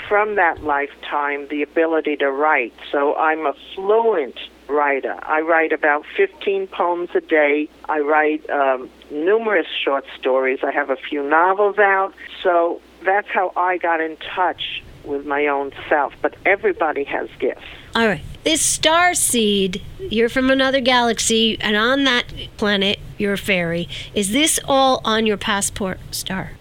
from 0.08 0.36
that 0.36 0.64
lifetime 0.64 1.48
the 1.50 1.62
ability 1.62 2.18
to 2.18 2.32
write. 2.32 2.74
So 2.92 3.16
I'm 3.16 3.46
a 3.46 3.54
fluent 3.76 4.38
writer. 4.68 5.18
I 5.24 5.42
write 5.42 5.72
about 5.72 6.06
15 6.18 6.68
poems 6.68 7.10
a 7.14 7.22
day. 7.22 7.70
I 7.88 8.00
write 8.00 8.50
um, 8.50 8.90
numerous 9.12 9.68
short 9.84 10.06
stories. 10.18 10.60
I 10.64 10.72
have 10.72 10.90
a 10.90 10.96
few 10.96 11.24
novels 11.24 11.78
out. 11.78 12.14
So 12.42 12.82
that's 13.04 13.28
how 13.30 13.52
I 13.56 13.78
got 13.78 14.02
in 14.02 14.18
touch 14.36 14.84
with 15.04 15.26
my 15.26 15.48
own 15.48 15.72
self. 15.88 16.14
But 16.22 16.36
everybody 16.46 17.04
has 17.06 17.30
gifts. 17.40 17.62
All 17.96 18.08
right. 18.08 18.22
This 18.44 18.62
star 18.62 19.14
seed, 19.14 19.84
you're 20.00 20.30
from 20.30 20.50
another 20.50 20.80
galaxy, 20.80 21.60
and 21.60 21.76
on 21.76 22.06
that 22.06 22.26
planet, 22.58 23.00
you're 23.18 23.34
a 23.34 23.38
fairy. 23.38 23.90
Is 24.14 24.32
this 24.32 24.60
all 24.66 25.02
on 25.04 25.26
your 25.26 25.38
passport 25.38 26.00
star? 26.12 26.52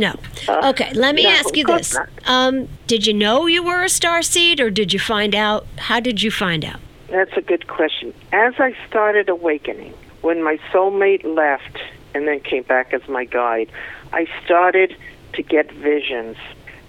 No. 0.00 0.14
Okay, 0.48 0.90
let 0.94 1.14
me 1.14 1.26
Uh, 1.26 1.30
no, 1.30 1.36
ask 1.36 1.54
you 1.54 1.66
this. 1.66 1.94
Um, 2.26 2.68
did 2.86 3.06
you 3.06 3.12
know 3.12 3.46
you 3.46 3.62
were 3.62 3.82
a 3.84 3.88
star 3.90 4.22
seed, 4.22 4.58
or 4.58 4.70
did 4.70 4.94
you 4.94 4.98
find 4.98 5.34
out? 5.34 5.66
How 5.76 6.00
did 6.00 6.22
you 6.22 6.30
find 6.30 6.64
out? 6.64 6.80
That's 7.08 7.36
a 7.36 7.42
good 7.42 7.66
question. 7.66 8.14
As 8.32 8.54
I 8.58 8.74
started 8.88 9.28
awakening, 9.28 9.92
when 10.22 10.42
my 10.42 10.58
soulmate 10.72 11.22
left 11.24 11.76
and 12.14 12.26
then 12.26 12.40
came 12.40 12.62
back 12.62 12.94
as 12.94 13.06
my 13.08 13.26
guide, 13.26 13.68
I 14.10 14.26
started 14.42 14.96
to 15.34 15.42
get 15.42 15.70
visions 15.70 16.38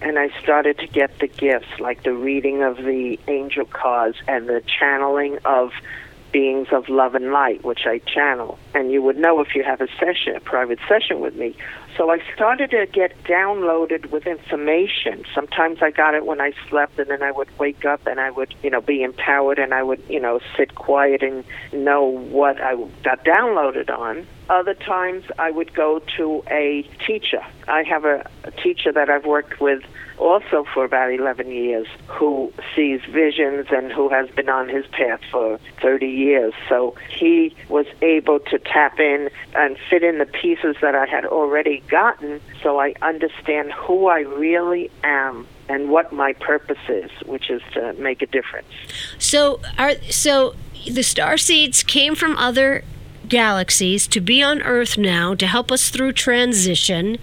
and 0.02 0.18
I 0.18 0.30
started 0.42 0.80
to 0.80 0.88
get 0.88 1.20
the 1.20 1.28
gifts, 1.28 1.80
like 1.80 2.04
the 2.04 2.14
reading 2.14 2.64
of 2.64 2.78
the 2.78 3.20
angel 3.28 3.66
cards 3.66 4.18
and 4.28 4.48
the 4.48 4.64
channeling 4.80 5.38
of 5.44 5.74
beings 6.32 6.70
of 6.72 6.88
love 6.88 7.14
and 7.14 7.32
light, 7.34 7.64
which 7.66 7.86
I 7.86 8.00
channel. 8.00 8.58
And 8.74 8.90
you 8.92 9.02
would 9.02 9.18
know 9.18 9.42
if 9.42 9.54
you 9.54 9.64
have 9.64 9.82
a 9.82 9.88
session, 10.00 10.36
a 10.36 10.40
private 10.40 10.80
session 10.88 11.20
with 11.20 11.36
me. 11.36 11.56
So 12.02 12.10
I 12.10 12.18
started 12.34 12.72
to 12.72 12.88
get 12.88 13.26
downloaded 13.26 14.10
with 14.10 14.26
information. 14.26 15.24
Sometimes 15.36 15.84
I 15.84 15.92
got 15.92 16.16
it 16.16 16.26
when 16.26 16.42
I 16.42 16.52
slept, 16.68 16.98
and 16.98 17.12
then 17.12 17.22
I 17.22 17.32
would 17.32 17.48
wake 17.60 17.86
up 17.86 18.08
and 18.08 18.20
I 18.20 18.32
would, 18.32 18.56
you 18.64 18.72
know, 18.72 18.82
be 18.82 19.04
empowered 19.04 19.60
and 19.60 19.72
I 19.72 19.84
would, 19.84 20.02
you 20.10 20.20
know, 20.20 20.40
sit 20.58 20.74
quiet 20.74 21.22
and 21.22 21.44
know 21.72 22.04
what 22.04 22.60
I 22.60 22.74
got 23.04 23.24
downloaded 23.24 23.96
on. 23.96 24.26
Other 24.50 24.74
times 24.74 25.26
I 25.38 25.52
would 25.52 25.76
go 25.76 26.02
to 26.18 26.44
a 26.50 26.82
teacher. 27.06 27.44
I 27.68 27.84
have 27.84 28.04
a, 28.04 28.28
a 28.46 28.50
teacher 28.50 28.92
that 28.92 29.12
I've 29.12 29.28
worked 29.28 29.62
with 29.62 29.84
also 30.22 30.66
for 30.74 30.86
about 30.86 31.12
11 31.12 31.52
years 31.52 31.88
who 32.08 32.54
sees 32.76 33.02
visions 33.10 33.68
and 33.72 33.92
who 33.92 34.08
has 34.10 34.30
been 34.30 34.50
on 34.50 34.70
his 34.70 34.86
path 34.88 35.20
for 35.32 35.60
30 35.82 36.08
years. 36.08 36.54
So 36.70 36.96
he 37.10 37.56
was 37.70 37.88
able 38.02 38.40
to 38.40 38.60
tap 38.60 39.00
in 39.00 39.30
and 39.56 39.78
fit 39.90 40.04
in 40.04 40.20
the 40.20 40.26
pieces 40.26 40.76
that 40.82 40.96
I 40.96 41.06
had 41.06 41.26
already 41.26 41.84
gotten 41.90 42.40
so 42.62 42.80
I 42.80 42.94
understand 43.02 43.74
who 43.74 44.08
I 44.08 44.20
really 44.20 44.92
am 45.04 45.48
and 45.68 45.90
what 45.90 46.12
my 46.12 46.34
purpose 46.34 46.78
is, 46.90 47.10
which 47.26 47.50
is 47.50 47.62
to 47.74 47.94
make 47.94 48.22
a 48.22 48.28
difference. 48.28 48.68
So, 49.18 49.62
are 49.78 49.94
so 50.10 50.54
the 50.86 51.04
star 51.04 51.38
seeds 51.38 51.84
came 51.84 52.16
from 52.16 52.38
other 52.38 52.84
galaxies 53.32 54.06
to 54.08 54.20
be 54.22 54.44
on 54.44 54.62
Earth 54.62 54.98
now 54.98 55.34
to 55.34 55.48
help 55.48 55.72
us 55.72 55.90
through 55.90 56.12
transition, 56.12 57.18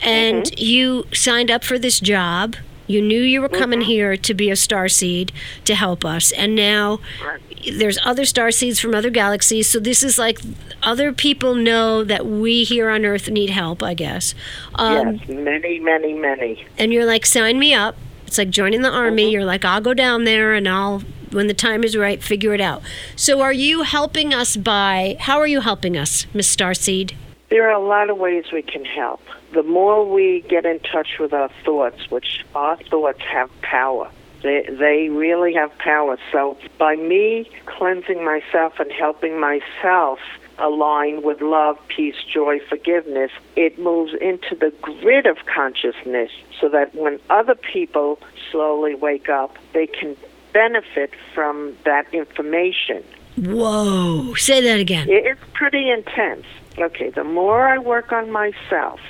and 0.00 0.46
Mm-hmm. 0.46 0.54
you 0.58 1.04
signed 1.12 1.50
up 1.50 1.62
for 1.62 1.78
this 1.78 2.00
job. 2.00 2.56
You 2.88 3.00
knew 3.00 3.20
you 3.22 3.40
were 3.40 3.48
coming 3.48 3.80
Mm-hmm. 3.80 3.88
here 3.88 4.16
to 4.16 4.34
be 4.34 4.50
a 4.50 4.56
star 4.56 4.88
seed 4.88 5.30
to 5.66 5.74
help 5.74 6.04
us, 6.04 6.32
and 6.32 6.56
now 6.56 6.98
Right. 7.24 7.40
there's 7.78 7.98
other 8.04 8.24
star 8.24 8.50
seeds 8.50 8.80
from 8.80 8.94
other 8.94 9.10
galaxies. 9.10 9.68
So 9.68 9.78
this 9.78 10.02
is 10.02 10.18
like 10.18 10.38
other 10.82 11.12
people 11.12 11.54
know 11.54 12.02
that 12.02 12.26
we 12.26 12.64
here 12.64 12.88
on 12.90 13.04
Earth 13.04 13.28
need 13.30 13.50
help, 13.50 13.82
I 13.82 13.94
guess. 13.94 14.34
Um, 14.74 15.16
yes, 15.16 15.28
many, 15.28 15.78
many, 15.78 16.12
many. 16.14 16.66
and 16.78 16.92
you're 16.92 17.06
like, 17.06 17.24
sign 17.26 17.58
me 17.58 17.72
up. 17.72 17.94
It's 18.26 18.38
like 18.38 18.50
joining 18.50 18.80
the 18.82 18.90
army. 18.90 19.30
You're 19.30 19.44
like, 19.44 19.64
I'll 19.64 19.80
go 19.82 19.92
down 19.94 20.24
there 20.24 20.54
and 20.54 20.66
I'll, 20.68 21.02
when 21.32 21.46
the 21.46 21.54
time 21.54 21.84
is 21.84 21.96
right, 21.96 22.22
figure 22.22 22.54
it 22.54 22.60
out. 22.60 22.82
So, 23.16 23.40
are 23.40 23.52
you 23.52 23.82
helping 23.82 24.32
us 24.34 24.56
by, 24.56 25.16
how 25.20 25.38
are 25.38 25.46
you 25.46 25.60
helping 25.60 25.96
us, 25.96 26.26
Miss 26.34 26.54
Starseed? 26.54 27.14
There 27.50 27.68
are 27.68 27.74
a 27.74 27.86
lot 27.86 28.08
of 28.08 28.16
ways 28.16 28.46
we 28.52 28.62
can 28.62 28.84
help. 28.84 29.20
The 29.52 29.62
more 29.62 30.10
we 30.10 30.40
get 30.48 30.64
in 30.64 30.80
touch 30.80 31.18
with 31.20 31.34
our 31.34 31.50
thoughts, 31.64 32.10
which 32.10 32.44
our 32.54 32.76
thoughts 32.84 33.20
have 33.30 33.50
power. 33.60 34.10
They, 34.42 34.66
they 34.70 35.08
really 35.08 35.52
have 35.54 35.76
power. 35.78 36.16
So 36.32 36.56
by 36.78 36.96
me 36.96 37.50
cleansing 37.66 38.24
myself 38.24 38.80
and 38.80 38.90
helping 38.90 39.38
myself 39.38 40.18
align 40.58 41.22
with 41.22 41.40
love, 41.40 41.78
peace, 41.88 42.16
joy, 42.26 42.60
forgiveness, 42.68 43.30
it 43.56 43.78
moves 43.78 44.14
into 44.14 44.54
the 44.54 44.72
grid 44.80 45.26
of 45.26 45.36
consciousness 45.46 46.30
so 46.60 46.68
that 46.70 46.94
when 46.94 47.20
other 47.30 47.54
people 47.54 48.18
slowly 48.50 48.94
wake 48.94 49.28
up, 49.28 49.56
they 49.72 49.86
can 49.86 50.16
benefit 50.52 51.12
from 51.34 51.76
that 51.84 52.12
information. 52.12 53.04
Whoa. 53.36 54.34
Say 54.34 54.60
that 54.60 54.78
again. 54.78 55.08
It's 55.08 55.40
pretty 55.54 55.90
intense. 55.90 56.46
Okay, 56.78 57.10
the 57.10 57.24
more 57.24 57.66
I 57.66 57.78
work 57.78 58.12
on 58.12 58.30
myself, 58.30 59.00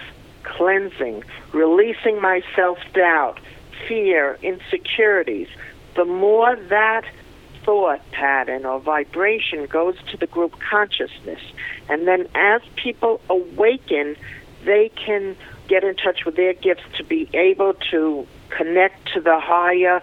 cleansing, 0.43 1.25
releasing 1.53 2.21
my 2.21 2.43
self 2.55 2.79
doubt, 2.93 3.41
fear, 3.87 4.39
insecurities, 4.43 5.49
the 5.95 6.05
more 6.05 6.57
that 6.57 7.05
thought 7.65 8.01
pattern 8.11 8.65
or 8.65 8.81
vibration 8.81 9.67
goes 9.67 9.97
to 10.11 10.17
the 10.17 10.27
group 10.27 10.59
consciousness. 10.59 11.41
And 11.89 12.09
then 12.09 12.29
as 12.35 12.61
people 12.77 13.21
awaken, 13.29 14.17
they 14.65 14.91
can 14.91 15.37
get 15.69 15.85
in 15.85 15.95
touch 15.97 16.25
with 16.25 16.37
their 16.37 16.55
gifts 16.55 16.83
to 16.97 17.05
be 17.05 17.29
able 17.35 17.75
to 17.91 18.27
connect 18.51 19.13
to 19.15 19.21
the 19.21 19.39
higher 19.39 20.03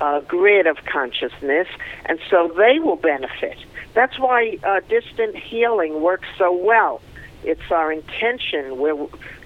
uh, 0.00 0.20
grid 0.20 0.66
of 0.66 0.76
consciousness, 0.84 1.68
and 2.06 2.18
so 2.30 2.52
they 2.56 2.78
will 2.78 2.96
benefit. 2.96 3.58
That's 3.94 4.18
why 4.18 4.58
uh, 4.62 4.80
distant 4.88 5.36
healing 5.36 6.02
works 6.02 6.28
so 6.36 6.52
well. 6.54 7.00
It's 7.44 7.70
our 7.70 7.92
intention. 7.92 8.78
Where, 8.78 8.94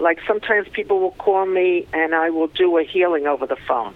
like, 0.01 0.19
sometimes 0.27 0.69
people 0.69 1.01
will 1.01 1.13
call 1.13 1.47
me 1.47 1.87
and 1.93 2.15
I 2.15 2.31
will 2.31 2.49
do 2.49 2.79
a 2.79 2.83
healing 2.83 3.27
over 3.27 3.47
the 3.47 3.59
phone. 3.69 3.95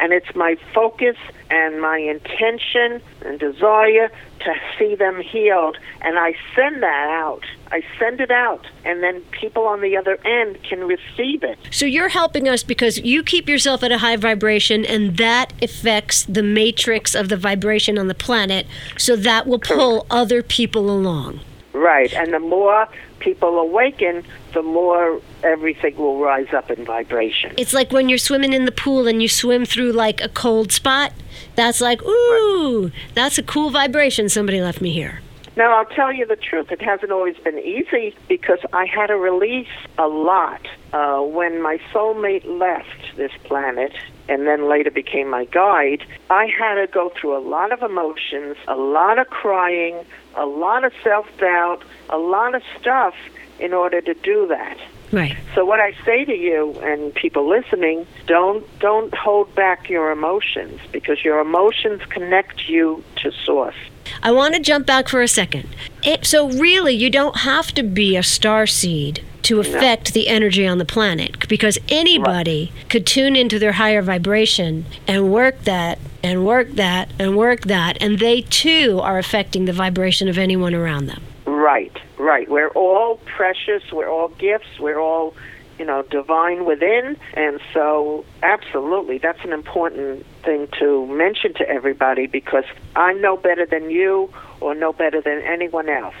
And 0.00 0.12
it's 0.12 0.34
my 0.34 0.56
focus 0.74 1.16
and 1.50 1.80
my 1.80 1.98
intention 1.98 3.02
and 3.24 3.38
desire 3.38 4.10
to 4.40 4.54
see 4.78 4.94
them 4.94 5.20
healed. 5.20 5.76
And 6.00 6.18
I 6.18 6.34
send 6.56 6.82
that 6.82 7.08
out. 7.10 7.44
I 7.70 7.82
send 7.98 8.20
it 8.20 8.30
out. 8.30 8.66
And 8.84 9.02
then 9.02 9.20
people 9.30 9.66
on 9.66 9.80
the 9.82 9.96
other 9.96 10.18
end 10.24 10.62
can 10.62 10.84
receive 10.84 11.42
it. 11.42 11.58
So, 11.70 11.86
you're 11.86 12.08
helping 12.08 12.48
us 12.48 12.62
because 12.62 12.98
you 12.98 13.22
keep 13.22 13.48
yourself 13.48 13.82
at 13.82 13.92
a 13.92 13.98
high 13.98 14.16
vibration, 14.16 14.84
and 14.84 15.16
that 15.18 15.52
affects 15.62 16.24
the 16.24 16.42
matrix 16.42 17.14
of 17.14 17.28
the 17.28 17.36
vibration 17.36 17.98
on 17.98 18.08
the 18.08 18.14
planet. 18.14 18.66
So, 18.96 19.16
that 19.16 19.46
will 19.46 19.58
pull 19.58 20.06
other 20.10 20.42
people 20.42 20.90
along. 20.90 21.40
Right. 21.72 22.12
And 22.12 22.32
the 22.32 22.40
more 22.40 22.88
people 23.20 23.58
awaken, 23.58 24.24
the 24.54 24.62
more 24.62 25.20
everything 25.42 25.96
will 25.96 26.18
rise 26.18 26.52
up 26.52 26.70
in 26.70 26.84
vibration. 26.84 27.54
It's 27.56 27.72
like 27.72 27.92
when 27.92 28.08
you're 28.08 28.18
swimming 28.18 28.52
in 28.52 28.64
the 28.64 28.72
pool 28.72 29.06
and 29.06 29.22
you 29.22 29.28
swim 29.28 29.64
through 29.64 29.92
like 29.92 30.20
a 30.20 30.28
cold 30.28 30.72
spot. 30.72 31.12
That's 31.56 31.80
like, 31.80 32.02
ooh, 32.02 32.90
that's 33.14 33.38
a 33.38 33.42
cool 33.42 33.70
vibration 33.70 34.28
somebody 34.28 34.60
left 34.60 34.80
me 34.80 34.92
here. 34.92 35.20
Now, 35.56 35.76
I'll 35.76 35.84
tell 35.84 36.12
you 36.12 36.26
the 36.26 36.36
truth. 36.36 36.70
It 36.70 36.80
hasn't 36.80 37.10
always 37.10 37.36
been 37.36 37.58
easy 37.58 38.14
because 38.28 38.60
I 38.72 38.86
had 38.86 39.08
to 39.08 39.16
release 39.16 39.68
a 39.98 40.06
lot. 40.06 40.66
Uh, 40.92 41.20
when 41.20 41.60
my 41.60 41.78
soulmate 41.92 42.46
left 42.46 43.16
this 43.16 43.32
planet 43.44 43.92
and 44.28 44.46
then 44.46 44.68
later 44.68 44.90
became 44.90 45.28
my 45.28 45.44
guide, 45.46 46.04
I 46.30 46.46
had 46.46 46.76
to 46.76 46.86
go 46.86 47.10
through 47.10 47.36
a 47.36 47.44
lot 47.46 47.72
of 47.72 47.82
emotions, 47.82 48.56
a 48.68 48.76
lot 48.76 49.18
of 49.18 49.28
crying, 49.28 50.04
a 50.36 50.46
lot 50.46 50.84
of 50.84 50.92
self 51.02 51.26
doubt, 51.38 51.82
a 52.08 52.18
lot 52.18 52.54
of 52.54 52.62
stuff 52.80 53.14
in 53.58 53.74
order 53.74 54.00
to 54.00 54.14
do 54.14 54.46
that. 54.48 54.78
Right. 55.12 55.36
So 55.54 55.64
what 55.64 55.80
I 55.80 55.94
say 56.04 56.24
to 56.24 56.34
you 56.34 56.78
and 56.82 57.12
people 57.14 57.48
listening, 57.48 58.06
don't 58.26 58.64
don't 58.78 59.12
hold 59.14 59.54
back 59.54 59.88
your 59.88 60.12
emotions 60.12 60.80
because 60.92 61.24
your 61.24 61.40
emotions 61.40 62.00
connect 62.08 62.68
you 62.68 63.02
to 63.16 63.32
source. 63.44 63.74
I 64.22 64.32
want 64.32 64.54
to 64.54 64.60
jump 64.60 64.86
back 64.86 65.08
for 65.08 65.20
a 65.20 65.28
second. 65.28 65.68
It, 66.02 66.26
so 66.26 66.48
really, 66.48 66.94
you 66.94 67.10
don't 67.10 67.38
have 67.38 67.72
to 67.72 67.82
be 67.82 68.16
a 68.16 68.22
star 68.22 68.66
seed 68.66 69.24
to 69.42 69.60
affect 69.60 70.12
the 70.12 70.28
energy 70.28 70.66
on 70.66 70.78
the 70.78 70.84
planet 70.84 71.48
because 71.48 71.78
anybody 71.88 72.72
could 72.88 73.06
tune 73.06 73.34
into 73.34 73.58
their 73.58 73.72
higher 73.72 74.02
vibration 74.02 74.84
and 75.08 75.32
work 75.32 75.64
that 75.64 75.98
and 76.22 76.44
work 76.44 76.70
that 76.72 77.10
and 77.18 77.36
work 77.36 77.62
that 77.62 77.96
and 78.00 78.18
they 78.18 78.42
too 78.42 79.00
are 79.02 79.18
affecting 79.18 79.64
the 79.64 79.72
vibration 79.72 80.28
of 80.28 80.38
anyone 80.38 80.74
around 80.74 81.06
them. 81.06 81.22
Right, 81.50 81.96
right. 82.18 82.48
We're 82.48 82.68
all 82.70 83.16
precious, 83.36 83.82
we're 83.92 84.08
all 84.08 84.28
gifts, 84.28 84.78
we're 84.78 85.00
all 85.00 85.34
you 85.80 85.86
know, 85.86 86.02
divine 86.02 86.66
within. 86.66 87.16
And 87.32 87.58
so, 87.72 88.26
absolutely, 88.42 89.16
that's 89.16 89.42
an 89.44 89.52
important 89.54 90.26
thing 90.44 90.68
to 90.78 91.06
mention 91.06 91.54
to 91.54 91.66
everybody 91.66 92.26
because 92.26 92.64
I'm 92.94 93.22
no 93.22 93.38
better 93.38 93.64
than 93.64 93.90
you 93.90 94.30
or 94.60 94.74
no 94.74 94.92
better 94.92 95.22
than 95.22 95.40
anyone 95.40 95.88
else. 95.88 96.14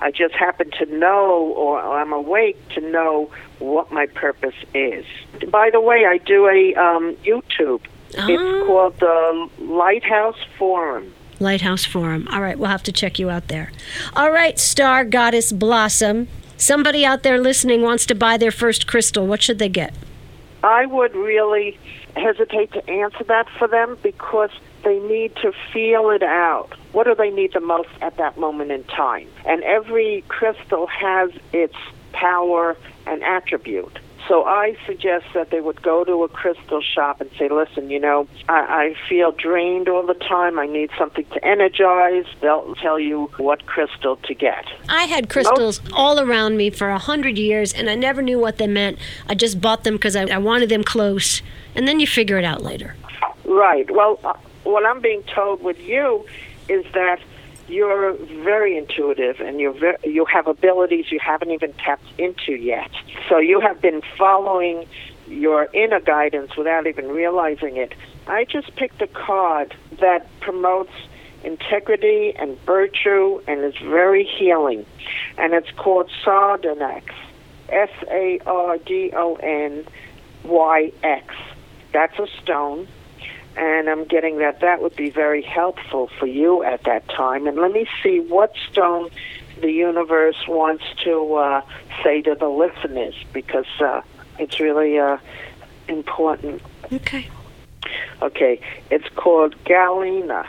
I 0.00 0.12
just 0.12 0.34
happen 0.34 0.70
to 0.78 0.86
know, 0.86 1.52
or 1.56 1.80
I'm 1.80 2.12
awake 2.12 2.56
to 2.76 2.80
know 2.80 3.32
what 3.58 3.90
my 3.90 4.06
purpose 4.06 4.54
is. 4.74 5.04
By 5.48 5.70
the 5.70 5.80
way, 5.80 6.06
I 6.06 6.18
do 6.18 6.46
a 6.46 6.74
um, 6.76 7.16
YouTube. 7.24 7.82
Ah. 8.16 8.26
It's 8.28 8.66
called 8.66 8.98
the 9.00 9.48
Lighthouse 9.58 10.38
Forum. 10.56 11.12
Lighthouse 11.40 11.84
Forum. 11.84 12.28
All 12.28 12.40
right, 12.40 12.58
we'll 12.58 12.70
have 12.70 12.82
to 12.84 12.92
check 12.92 13.18
you 13.18 13.30
out 13.30 13.48
there. 13.48 13.72
All 14.14 14.30
right, 14.30 14.58
Star 14.58 15.04
Goddess 15.04 15.52
Blossom. 15.52 16.28
Somebody 16.56 17.04
out 17.04 17.22
there 17.22 17.40
listening 17.40 17.82
wants 17.82 18.04
to 18.06 18.14
buy 18.14 18.36
their 18.36 18.50
first 18.50 18.86
crystal. 18.86 19.26
What 19.26 19.42
should 19.42 19.58
they 19.58 19.68
get? 19.68 19.94
I 20.62 20.84
would 20.86 21.14
really 21.14 21.78
hesitate 22.16 22.72
to 22.72 22.90
answer 22.90 23.24
that 23.24 23.48
for 23.58 23.66
them 23.66 23.96
because 24.02 24.50
they 24.84 24.98
need 24.98 25.34
to 25.36 25.52
feel 25.72 26.10
it 26.10 26.22
out. 26.22 26.74
What 26.92 27.04
do 27.04 27.14
they 27.14 27.30
need 27.30 27.54
the 27.54 27.60
most 27.60 27.88
at 28.02 28.16
that 28.18 28.36
moment 28.38 28.70
in 28.70 28.84
time? 28.84 29.28
And 29.46 29.62
every 29.62 30.22
crystal 30.28 30.86
has 30.86 31.30
its 31.52 31.76
power 32.12 32.76
and 33.06 33.22
attribute. 33.22 33.98
So 34.28 34.44
I 34.44 34.76
suggest 34.86 35.26
that 35.34 35.50
they 35.50 35.60
would 35.60 35.82
go 35.82 36.04
to 36.04 36.22
a 36.24 36.28
crystal 36.28 36.80
shop 36.80 37.20
and 37.20 37.30
say, 37.38 37.48
listen, 37.48 37.90
you 37.90 37.98
know, 37.98 38.28
I, 38.48 38.58
I 38.58 39.08
feel 39.08 39.32
drained 39.32 39.88
all 39.88 40.06
the 40.06 40.14
time. 40.14 40.58
I 40.58 40.66
need 40.66 40.90
something 40.98 41.24
to 41.26 41.44
energize. 41.44 42.26
They'll 42.40 42.74
tell 42.76 42.98
you 42.98 43.30
what 43.38 43.66
crystal 43.66 44.16
to 44.16 44.34
get. 44.34 44.64
I 44.88 45.04
had 45.04 45.28
crystals 45.28 45.80
all 45.92 46.20
around 46.20 46.56
me 46.56 46.70
for 46.70 46.90
a 46.90 46.98
hundred 46.98 47.38
years, 47.38 47.72
and 47.72 47.90
I 47.90 47.94
never 47.94 48.22
knew 48.22 48.38
what 48.38 48.58
they 48.58 48.66
meant. 48.66 48.98
I 49.28 49.34
just 49.34 49.60
bought 49.60 49.84
them 49.84 49.94
because 49.94 50.14
I, 50.16 50.26
I 50.26 50.38
wanted 50.38 50.68
them 50.68 50.84
close, 50.84 51.42
and 51.74 51.88
then 51.88 51.98
you 51.98 52.06
figure 52.06 52.38
it 52.38 52.44
out 52.44 52.62
later. 52.62 52.94
Right. 53.44 53.90
Well, 53.90 54.20
uh, 54.22 54.34
what 54.64 54.84
I'm 54.86 55.00
being 55.00 55.22
told 55.34 55.62
with 55.62 55.80
you 55.80 56.24
is 56.68 56.84
that 56.92 57.20
you're 57.70 58.14
very 58.42 58.76
intuitive 58.76 59.40
and 59.40 59.60
you're 59.60 59.72
ver- 59.72 59.98
you 60.04 60.24
have 60.24 60.46
abilities 60.46 61.10
you 61.10 61.18
haven't 61.18 61.50
even 61.50 61.72
tapped 61.74 62.04
into 62.18 62.52
yet. 62.52 62.90
So 63.28 63.38
you 63.38 63.60
have 63.60 63.80
been 63.80 64.02
following 64.18 64.86
your 65.28 65.68
inner 65.72 66.00
guidance 66.00 66.56
without 66.56 66.86
even 66.86 67.08
realizing 67.08 67.76
it. 67.76 67.94
I 68.26 68.44
just 68.44 68.74
picked 68.76 69.00
a 69.00 69.06
card 69.06 69.74
that 70.00 70.26
promotes 70.40 70.92
integrity 71.44 72.34
and 72.36 72.58
virtue 72.60 73.40
and 73.46 73.64
is 73.64 73.76
very 73.78 74.24
healing. 74.24 74.84
And 75.38 75.54
it's 75.54 75.70
called 75.72 76.10
Sardonyx. 76.24 77.14
S 77.70 77.90
A 78.10 78.40
R 78.46 78.78
D 78.78 79.12
O 79.14 79.36
N 79.36 79.86
Y 80.44 80.92
X. 81.04 81.34
That's 81.92 82.18
a 82.18 82.26
stone 82.42 82.88
and 83.56 83.88
I'm 83.88 84.04
getting 84.04 84.38
that 84.38 84.60
that 84.60 84.82
would 84.82 84.96
be 84.96 85.10
very 85.10 85.42
helpful 85.42 86.08
for 86.18 86.26
you 86.26 86.62
at 86.62 86.84
that 86.84 87.08
time. 87.08 87.46
And 87.46 87.56
let 87.56 87.72
me 87.72 87.86
see 88.02 88.20
what 88.20 88.54
stone 88.70 89.10
the 89.60 89.70
universe 89.70 90.46
wants 90.48 90.84
to 91.04 91.34
uh, 91.34 91.62
say 92.02 92.22
to 92.22 92.34
the 92.34 92.48
listeners 92.48 93.14
because 93.32 93.66
uh, 93.80 94.02
it's 94.38 94.60
really 94.60 94.98
uh, 94.98 95.18
important. 95.88 96.62
Okay. 96.92 97.28
Okay, 98.22 98.60
it's 98.90 99.08
called 99.16 99.54
Galena, 99.64 100.46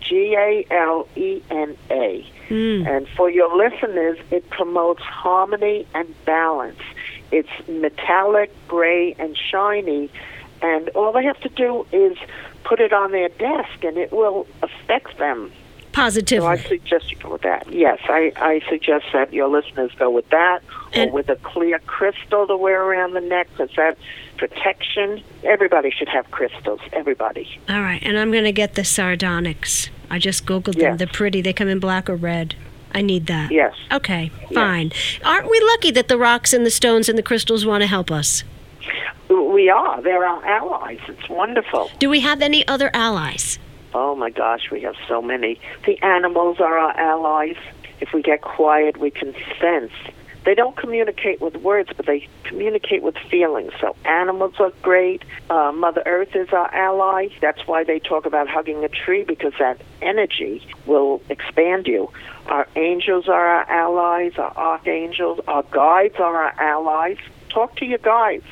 G 0.00 0.34
A 0.36 0.66
L 0.70 1.08
E 1.16 1.40
N 1.50 1.76
A. 1.90 2.26
Mm. 2.48 2.86
And 2.86 3.08
for 3.08 3.30
your 3.30 3.56
listeners, 3.56 4.18
it 4.30 4.48
promotes 4.50 5.02
harmony 5.02 5.86
and 5.94 6.12
balance. 6.24 6.80
It's 7.30 7.48
metallic, 7.68 8.52
gray, 8.68 9.14
and 9.18 9.36
shiny, 9.36 10.10
and 10.62 10.88
all 10.90 11.12
they 11.12 11.24
have 11.24 11.40
to 11.40 11.48
do 11.50 11.86
is 11.92 12.16
put 12.64 12.80
it 12.80 12.92
on 12.92 13.12
their 13.12 13.28
desk, 13.28 13.82
and 13.84 13.96
it 13.96 14.12
will 14.12 14.46
affect 14.62 15.18
them. 15.18 15.52
Positively. 15.92 16.46
So 16.46 16.48
I 16.48 16.56
suggest 16.56 17.10
you 17.10 17.18
go 17.18 17.32
with 17.32 17.42
that. 17.42 17.70
Yes, 17.70 17.98
I, 18.04 18.32
I 18.36 18.62
suggest 18.70 19.04
that 19.12 19.30
your 19.30 19.48
listeners 19.48 19.90
go 19.98 20.08
with 20.10 20.26
that, 20.30 20.60
And- 20.94 21.10
or 21.10 21.12
with 21.12 21.28
a 21.28 21.36
clear 21.36 21.78
crystal 21.80 22.46
to 22.46 22.56
wear 22.56 22.82
around 22.82 23.12
the 23.12 23.20
neck, 23.20 23.48
because 23.52 23.68
that 23.76 23.98
protection. 24.38 25.22
Everybody 25.44 25.90
should 25.90 26.08
have 26.08 26.30
crystals. 26.30 26.80
Everybody. 26.92 27.48
All 27.68 27.80
right, 27.82 28.00
and 28.02 28.18
I'm 28.18 28.30
going 28.32 28.44
to 28.44 28.52
get 28.52 28.74
the 28.74 28.84
sardonyx. 28.84 29.90
I 30.10 30.18
just 30.18 30.46
googled 30.46 30.78
them. 30.78 30.96
They're 30.96 31.06
pretty. 31.06 31.40
They 31.42 31.52
come 31.52 31.68
in 31.68 31.78
black 31.78 32.08
or 32.08 32.16
red. 32.16 32.54
I 32.94 33.02
need 33.02 33.26
that. 33.26 33.50
Yes. 33.50 33.74
Okay, 33.90 34.30
fine. 34.52 34.92
Aren't 35.24 35.50
we 35.50 35.60
lucky 35.60 35.90
that 35.92 36.08
the 36.08 36.18
rocks 36.18 36.52
and 36.52 36.66
the 36.66 36.70
stones 36.70 37.08
and 37.08 37.16
the 37.16 37.22
crystals 37.22 37.64
want 37.64 37.82
to 37.82 37.86
help 37.86 38.10
us? 38.10 38.44
We 39.32 39.70
are. 39.70 40.02
They're 40.02 40.24
our 40.24 40.44
allies. 40.44 41.00
It's 41.08 41.28
wonderful. 41.28 41.90
Do 41.98 42.08
we 42.08 42.20
have 42.20 42.42
any 42.42 42.66
other 42.68 42.90
allies? 42.92 43.58
Oh 43.94 44.14
my 44.14 44.30
gosh, 44.30 44.70
we 44.70 44.82
have 44.82 44.94
so 45.08 45.22
many. 45.22 45.60
The 45.86 46.00
animals 46.02 46.60
are 46.60 46.78
our 46.78 46.96
allies. 46.98 47.56
If 48.00 48.12
we 48.12 48.22
get 48.22 48.42
quiet, 48.42 48.96
we 48.98 49.10
can 49.10 49.34
sense. 49.60 49.92
They 50.44 50.54
don't 50.54 50.76
communicate 50.76 51.40
with 51.40 51.56
words, 51.58 51.90
but 51.96 52.06
they 52.06 52.26
communicate 52.42 53.02
with 53.02 53.16
feelings. 53.30 53.72
So 53.80 53.94
animals 54.04 54.54
are 54.58 54.72
great. 54.82 55.22
Uh, 55.48 55.70
Mother 55.72 56.02
Earth 56.04 56.34
is 56.34 56.48
our 56.52 56.72
ally. 56.74 57.28
That's 57.40 57.64
why 57.66 57.84
they 57.84 58.00
talk 58.00 58.26
about 58.26 58.48
hugging 58.48 58.84
a 58.84 58.88
tree 58.88 59.22
because 59.22 59.52
that 59.60 59.80
energy 60.00 60.66
will 60.84 61.22
expand 61.28 61.86
you. 61.86 62.10
Our 62.46 62.66
angels 62.74 63.28
are 63.28 63.46
our 63.46 63.70
allies. 63.70 64.32
Our 64.36 64.52
archangels, 64.56 65.38
our 65.46 65.62
guides 65.70 66.16
are 66.18 66.42
our 66.42 66.60
allies. 66.60 67.18
Talk 67.48 67.76
to 67.76 67.84
your 67.84 67.98
guides. 67.98 68.44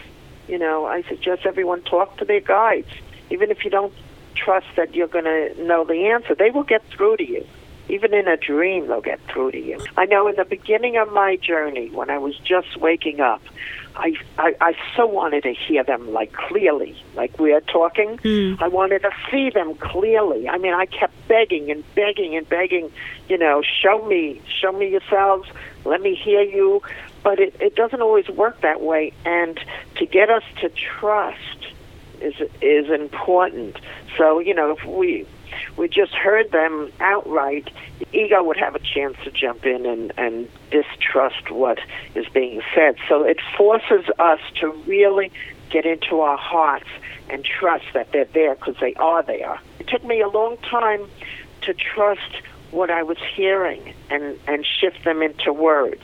You 0.51 0.59
know, 0.59 0.85
I 0.85 1.03
suggest 1.03 1.47
everyone 1.47 1.83
talk 1.83 2.17
to 2.17 2.25
their 2.25 2.41
guides, 2.41 2.91
even 3.31 3.53
if 3.53 3.65
you 3.65 3.71
don't 3.71 3.95
trust 4.35 4.67
that 4.77 4.97
you're 4.97 5.07
going 5.07 5.27
to 5.27 5.55
know 5.65 5.85
the 5.85 6.07
answer. 6.07 6.35
They 6.35 6.51
will 6.51 6.65
get 6.65 6.83
through 6.91 7.19
to 7.19 7.29
you. 7.29 7.47
Even 7.89 8.13
in 8.15 8.27
a 8.27 8.37
dream, 8.37 8.89
they'll 8.89 9.01
get 9.01 9.21
through 9.29 9.53
to 9.53 9.61
you. 9.61 9.79
I 9.97 10.07
know 10.07 10.27
in 10.29 10.37
the 10.37 10.45
beginning 10.45 10.97
of 10.97 11.13
my 11.13 11.37
journey, 11.37 11.89
when 11.91 12.11
I 12.11 12.19
was 12.19 12.37
just 12.39 12.77
waking 12.77 13.21
up, 13.21 13.43
I, 13.97 14.15
I, 14.39 14.55
I 14.61 14.75
so 14.97 15.07
wanted 15.07 15.43
to 15.43 15.53
hear 15.53 15.83
them 15.83 16.13
like 16.13 16.33
clearly, 16.33 17.01
like 17.15 17.39
we 17.39 17.53
are 17.53 17.61
talking. 17.61 18.19
Mm. 18.19 18.61
I 18.63 18.69
wanted 18.69 19.03
to 19.03 19.11
see 19.31 19.51
them 19.51 19.75
clearly. 19.75 20.49
I 20.49 20.59
mean, 20.59 20.75
I 20.75 20.87
kept 20.87 21.15
begging 21.27 21.71
and 21.71 21.85
begging 21.95 22.37
and 22.37 22.49
begging, 22.49 22.91
you 23.29 23.39
know, 23.39 23.63
show 23.63 24.05
me, 24.07 24.41
show 24.47 24.73
me 24.73 24.89
yourselves, 24.91 25.49
let 25.85 26.01
me 26.01 26.15
hear 26.15 26.43
you. 26.43 26.83
But 27.23 27.39
it, 27.39 27.55
it 27.61 27.75
doesn't 27.77 28.01
always 28.01 28.29
work 28.29 28.61
that 28.63 28.81
way. 28.81 29.13
And 29.25 29.59
to 29.97 30.07
get 30.07 30.31
us 30.31 30.43
to 30.61 30.71
trust 30.71 31.67
is 32.21 32.35
is 32.61 32.91
important. 32.91 33.79
So 34.17 34.39
you 34.39 34.55
know, 34.55 34.73
if 34.73 34.85
we 34.85 35.27
we 35.77 35.89
just 35.89 36.13
heard 36.13 36.51
them 36.53 36.93
outright, 37.01 37.71
the 37.99 38.07
ego 38.13 38.43
would 38.43 38.57
have 38.57 38.75
a 38.75 38.79
chance 38.79 39.17
to 39.25 39.31
jump 39.31 39.65
in 39.65 39.87
and 39.87 40.13
and 40.17 40.49
distrust 40.71 41.51
what 41.51 41.79
is 42.15 42.27
being 42.33 42.63
said. 42.75 42.97
So 43.09 43.25
it 43.25 43.39
forces 43.57 44.05
us 44.19 44.41
to 44.61 44.71
really 44.87 45.33
get 45.71 45.87
into 45.87 46.21
our 46.21 46.37
hearts 46.37 46.89
and 47.29 47.45
trust 47.45 47.85
that 47.95 48.11
they're 48.13 48.25
there 48.27 48.55
because 48.57 48.77
they 48.81 48.95
are 48.95 49.23
there. 49.23 49.59
It 49.79 49.89
took 49.89 50.05
me 50.05 50.21
a 50.21 50.29
long 50.29 50.57
time 50.59 51.09
to 51.63 51.75
trust 51.75 52.43
what 52.71 52.91
I 52.91 53.03
was 53.03 53.19
hearing 53.35 53.95
and 54.11 54.39
and 54.47 54.67
shift 54.67 55.05
them 55.05 55.23
into 55.23 55.53
words. 55.53 56.03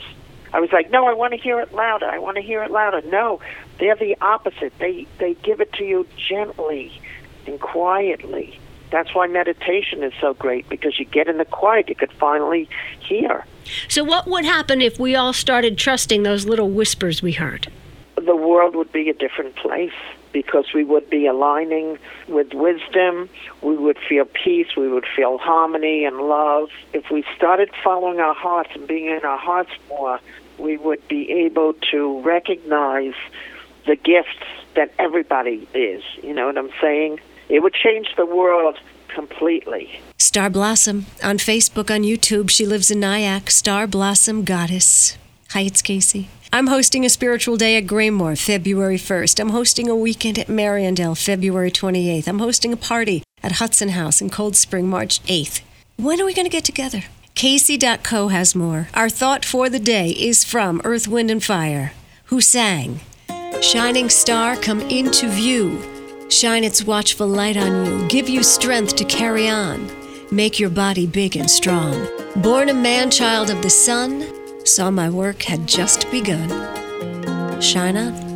I 0.57 0.61
was 0.61 0.73
like, 0.73 0.91
no, 0.91 1.07
I 1.07 1.13
want 1.13 1.35
to 1.35 1.39
hear 1.39 1.61
it 1.61 1.75
louder. 1.75 2.07
I 2.07 2.19
want 2.19 2.37
to 2.37 2.43
hear 2.43 2.63
it 2.63 2.71
louder. 2.71 3.03
No, 3.03 3.41
they're 3.79 3.95
the 3.95 4.17
opposite. 4.23 4.73
They 4.79 5.07
they 5.19 5.35
give 5.35 5.61
it 5.61 5.71
to 5.75 5.85
you 5.85 6.07
gently 6.17 6.99
and 7.47 7.61
quietly. 7.61 8.59
That's 8.91 9.15
why 9.15 9.27
meditation 9.27 10.03
is 10.03 10.15
so 10.19 10.33
great 10.33 10.67
because 10.71 10.99
you 10.99 11.05
get 11.05 11.29
in 11.29 11.37
the 11.37 11.45
quiet, 11.45 11.91
you 11.91 11.95
could 11.95 12.13
finally 12.13 12.71
hear. 13.01 13.45
So, 13.87 14.03
what 14.03 14.29
would 14.29 14.47
happen 14.47 14.81
if 14.81 14.99
we 14.99 15.15
all 15.15 15.35
started 15.35 15.77
trusting 15.77 16.23
those 16.23 16.47
little 16.47 16.71
whispers 16.71 17.21
we 17.21 17.33
heard? 17.33 17.71
the 18.27 18.37
world 18.37 18.75
would 18.75 18.93
be 18.93 19.09
a 19.09 19.15
different 19.15 19.55
place 19.57 19.93
because 20.33 20.67
we 20.75 20.85
would 20.85 21.09
be 21.09 21.27
aligning 21.27 21.99
with 22.29 22.53
wisdom, 22.53 23.29
we 23.63 23.77
would 23.77 23.99
feel 24.09 24.25
peace, 24.25 24.69
we 24.77 24.89
would 24.89 25.07
feel 25.15 25.39
harmony 25.39 26.05
and 26.05 26.19
love. 26.19 26.69
If 26.93 27.11
we 27.11 27.25
started 27.37 27.71
following 27.83 28.21
our 28.21 28.35
hearts 28.35 28.71
and 28.75 28.87
being 28.87 29.07
in 29.07 29.25
our 29.25 29.39
hearts 29.39 29.71
more, 29.89 30.21
we 30.59 30.77
would 30.77 31.07
be 31.09 31.31
able 31.45 31.75
to 31.91 32.21
recognize 32.23 33.15
the 33.87 33.97
gifts 33.97 34.45
that 34.75 34.93
everybody 34.99 35.69
is. 35.75 36.03
You 36.23 36.35
know 36.35 36.47
what 36.47 36.59
I'm 36.59 36.71
saying? 36.81 37.21
It 37.49 37.63
would 37.63 37.75
change 37.75 38.09
the 38.17 38.27
world 38.27 38.79
completely. 39.09 40.01
Star 40.19 40.51
Blossom 40.51 41.07
on 41.23 41.39
Facebook, 41.39 41.95
on 41.95 42.03
YouTube. 42.03 42.51
She 42.51 42.67
lives 42.67 42.91
in 42.91 43.01
Nyack. 43.01 43.51
Star 43.51 43.87
Blossom 43.87 44.45
Goddess. 44.45 45.17
Hi, 45.51 45.61
it's 45.61 45.81
Kacey. 45.81 46.27
I'm 46.53 46.69
hosting 46.69 47.05
a 47.05 47.09
spiritual 47.09 47.57
day 47.57 47.77
at 47.77 47.87
Graymoor 47.87 48.39
February 48.39 48.99
1st. 48.99 49.41
I'm 49.41 49.51
hosting 49.51 49.89
a 49.89 49.97
weekend 49.97 50.39
at 50.39 50.47
Mariandale 50.47 51.17
February 51.17 51.71
28th. 51.71 52.29
I'm 52.29 52.39
hosting 52.39 52.73
a 52.73 52.77
party 52.77 53.23
at 53.43 53.53
Hudson 53.53 53.91
House 53.91 54.21
in 54.21 54.31
Cold 54.31 54.57
Spring 54.57 54.89
March 54.89 55.23
8th. 55.25 55.61
When 55.97 56.21
are 56.21 56.27
we 56.27 56.35
going 56.35 56.47
to 56.47 56.51
get 56.51 56.65
together? 56.65 57.05
Kacey.co 57.37 58.29
has 58.29 58.55
more. 58.55 58.89
Our 58.95 59.11
thought 59.11 59.45
for 59.45 59.69
the 59.69 59.79
day 59.79 60.09
is 60.09 60.43
from 60.43 60.81
Earth, 60.85 61.07
Wind, 61.07 61.31
and 61.31 61.45
Fire, 61.45 61.93
who 62.25 62.41
sang, 62.41 63.01
Shining 63.61 64.09
star, 64.09 64.57
come 64.57 64.81
into 64.81 65.29
view. 65.29 65.79
Shine 66.31 66.65
its 66.65 66.85
watchful 66.85 67.29
light 67.29 67.59
on 67.59 67.85
you, 67.85 68.09
give 68.09 68.31
you 68.31 68.43
strength 68.43 68.97
to 68.97 69.05
carry 69.05 69.51
on, 69.51 69.91
make 70.31 70.59
your 70.59 70.71
body 70.71 71.07
big 71.07 71.37
and 71.37 71.51
strong. 71.51 72.09
Born 72.37 72.71
a 72.71 72.75
man 72.75 73.11
child 73.11 73.51
of 73.51 73.61
the 73.61 73.69
sun, 73.69 74.25
saw 74.65 74.91
my 74.91 75.11
work 75.11 75.43
had 75.43 75.69
just 75.69 76.11
begun. 76.11 76.49
Shine 77.61 77.99
on. 77.99 78.36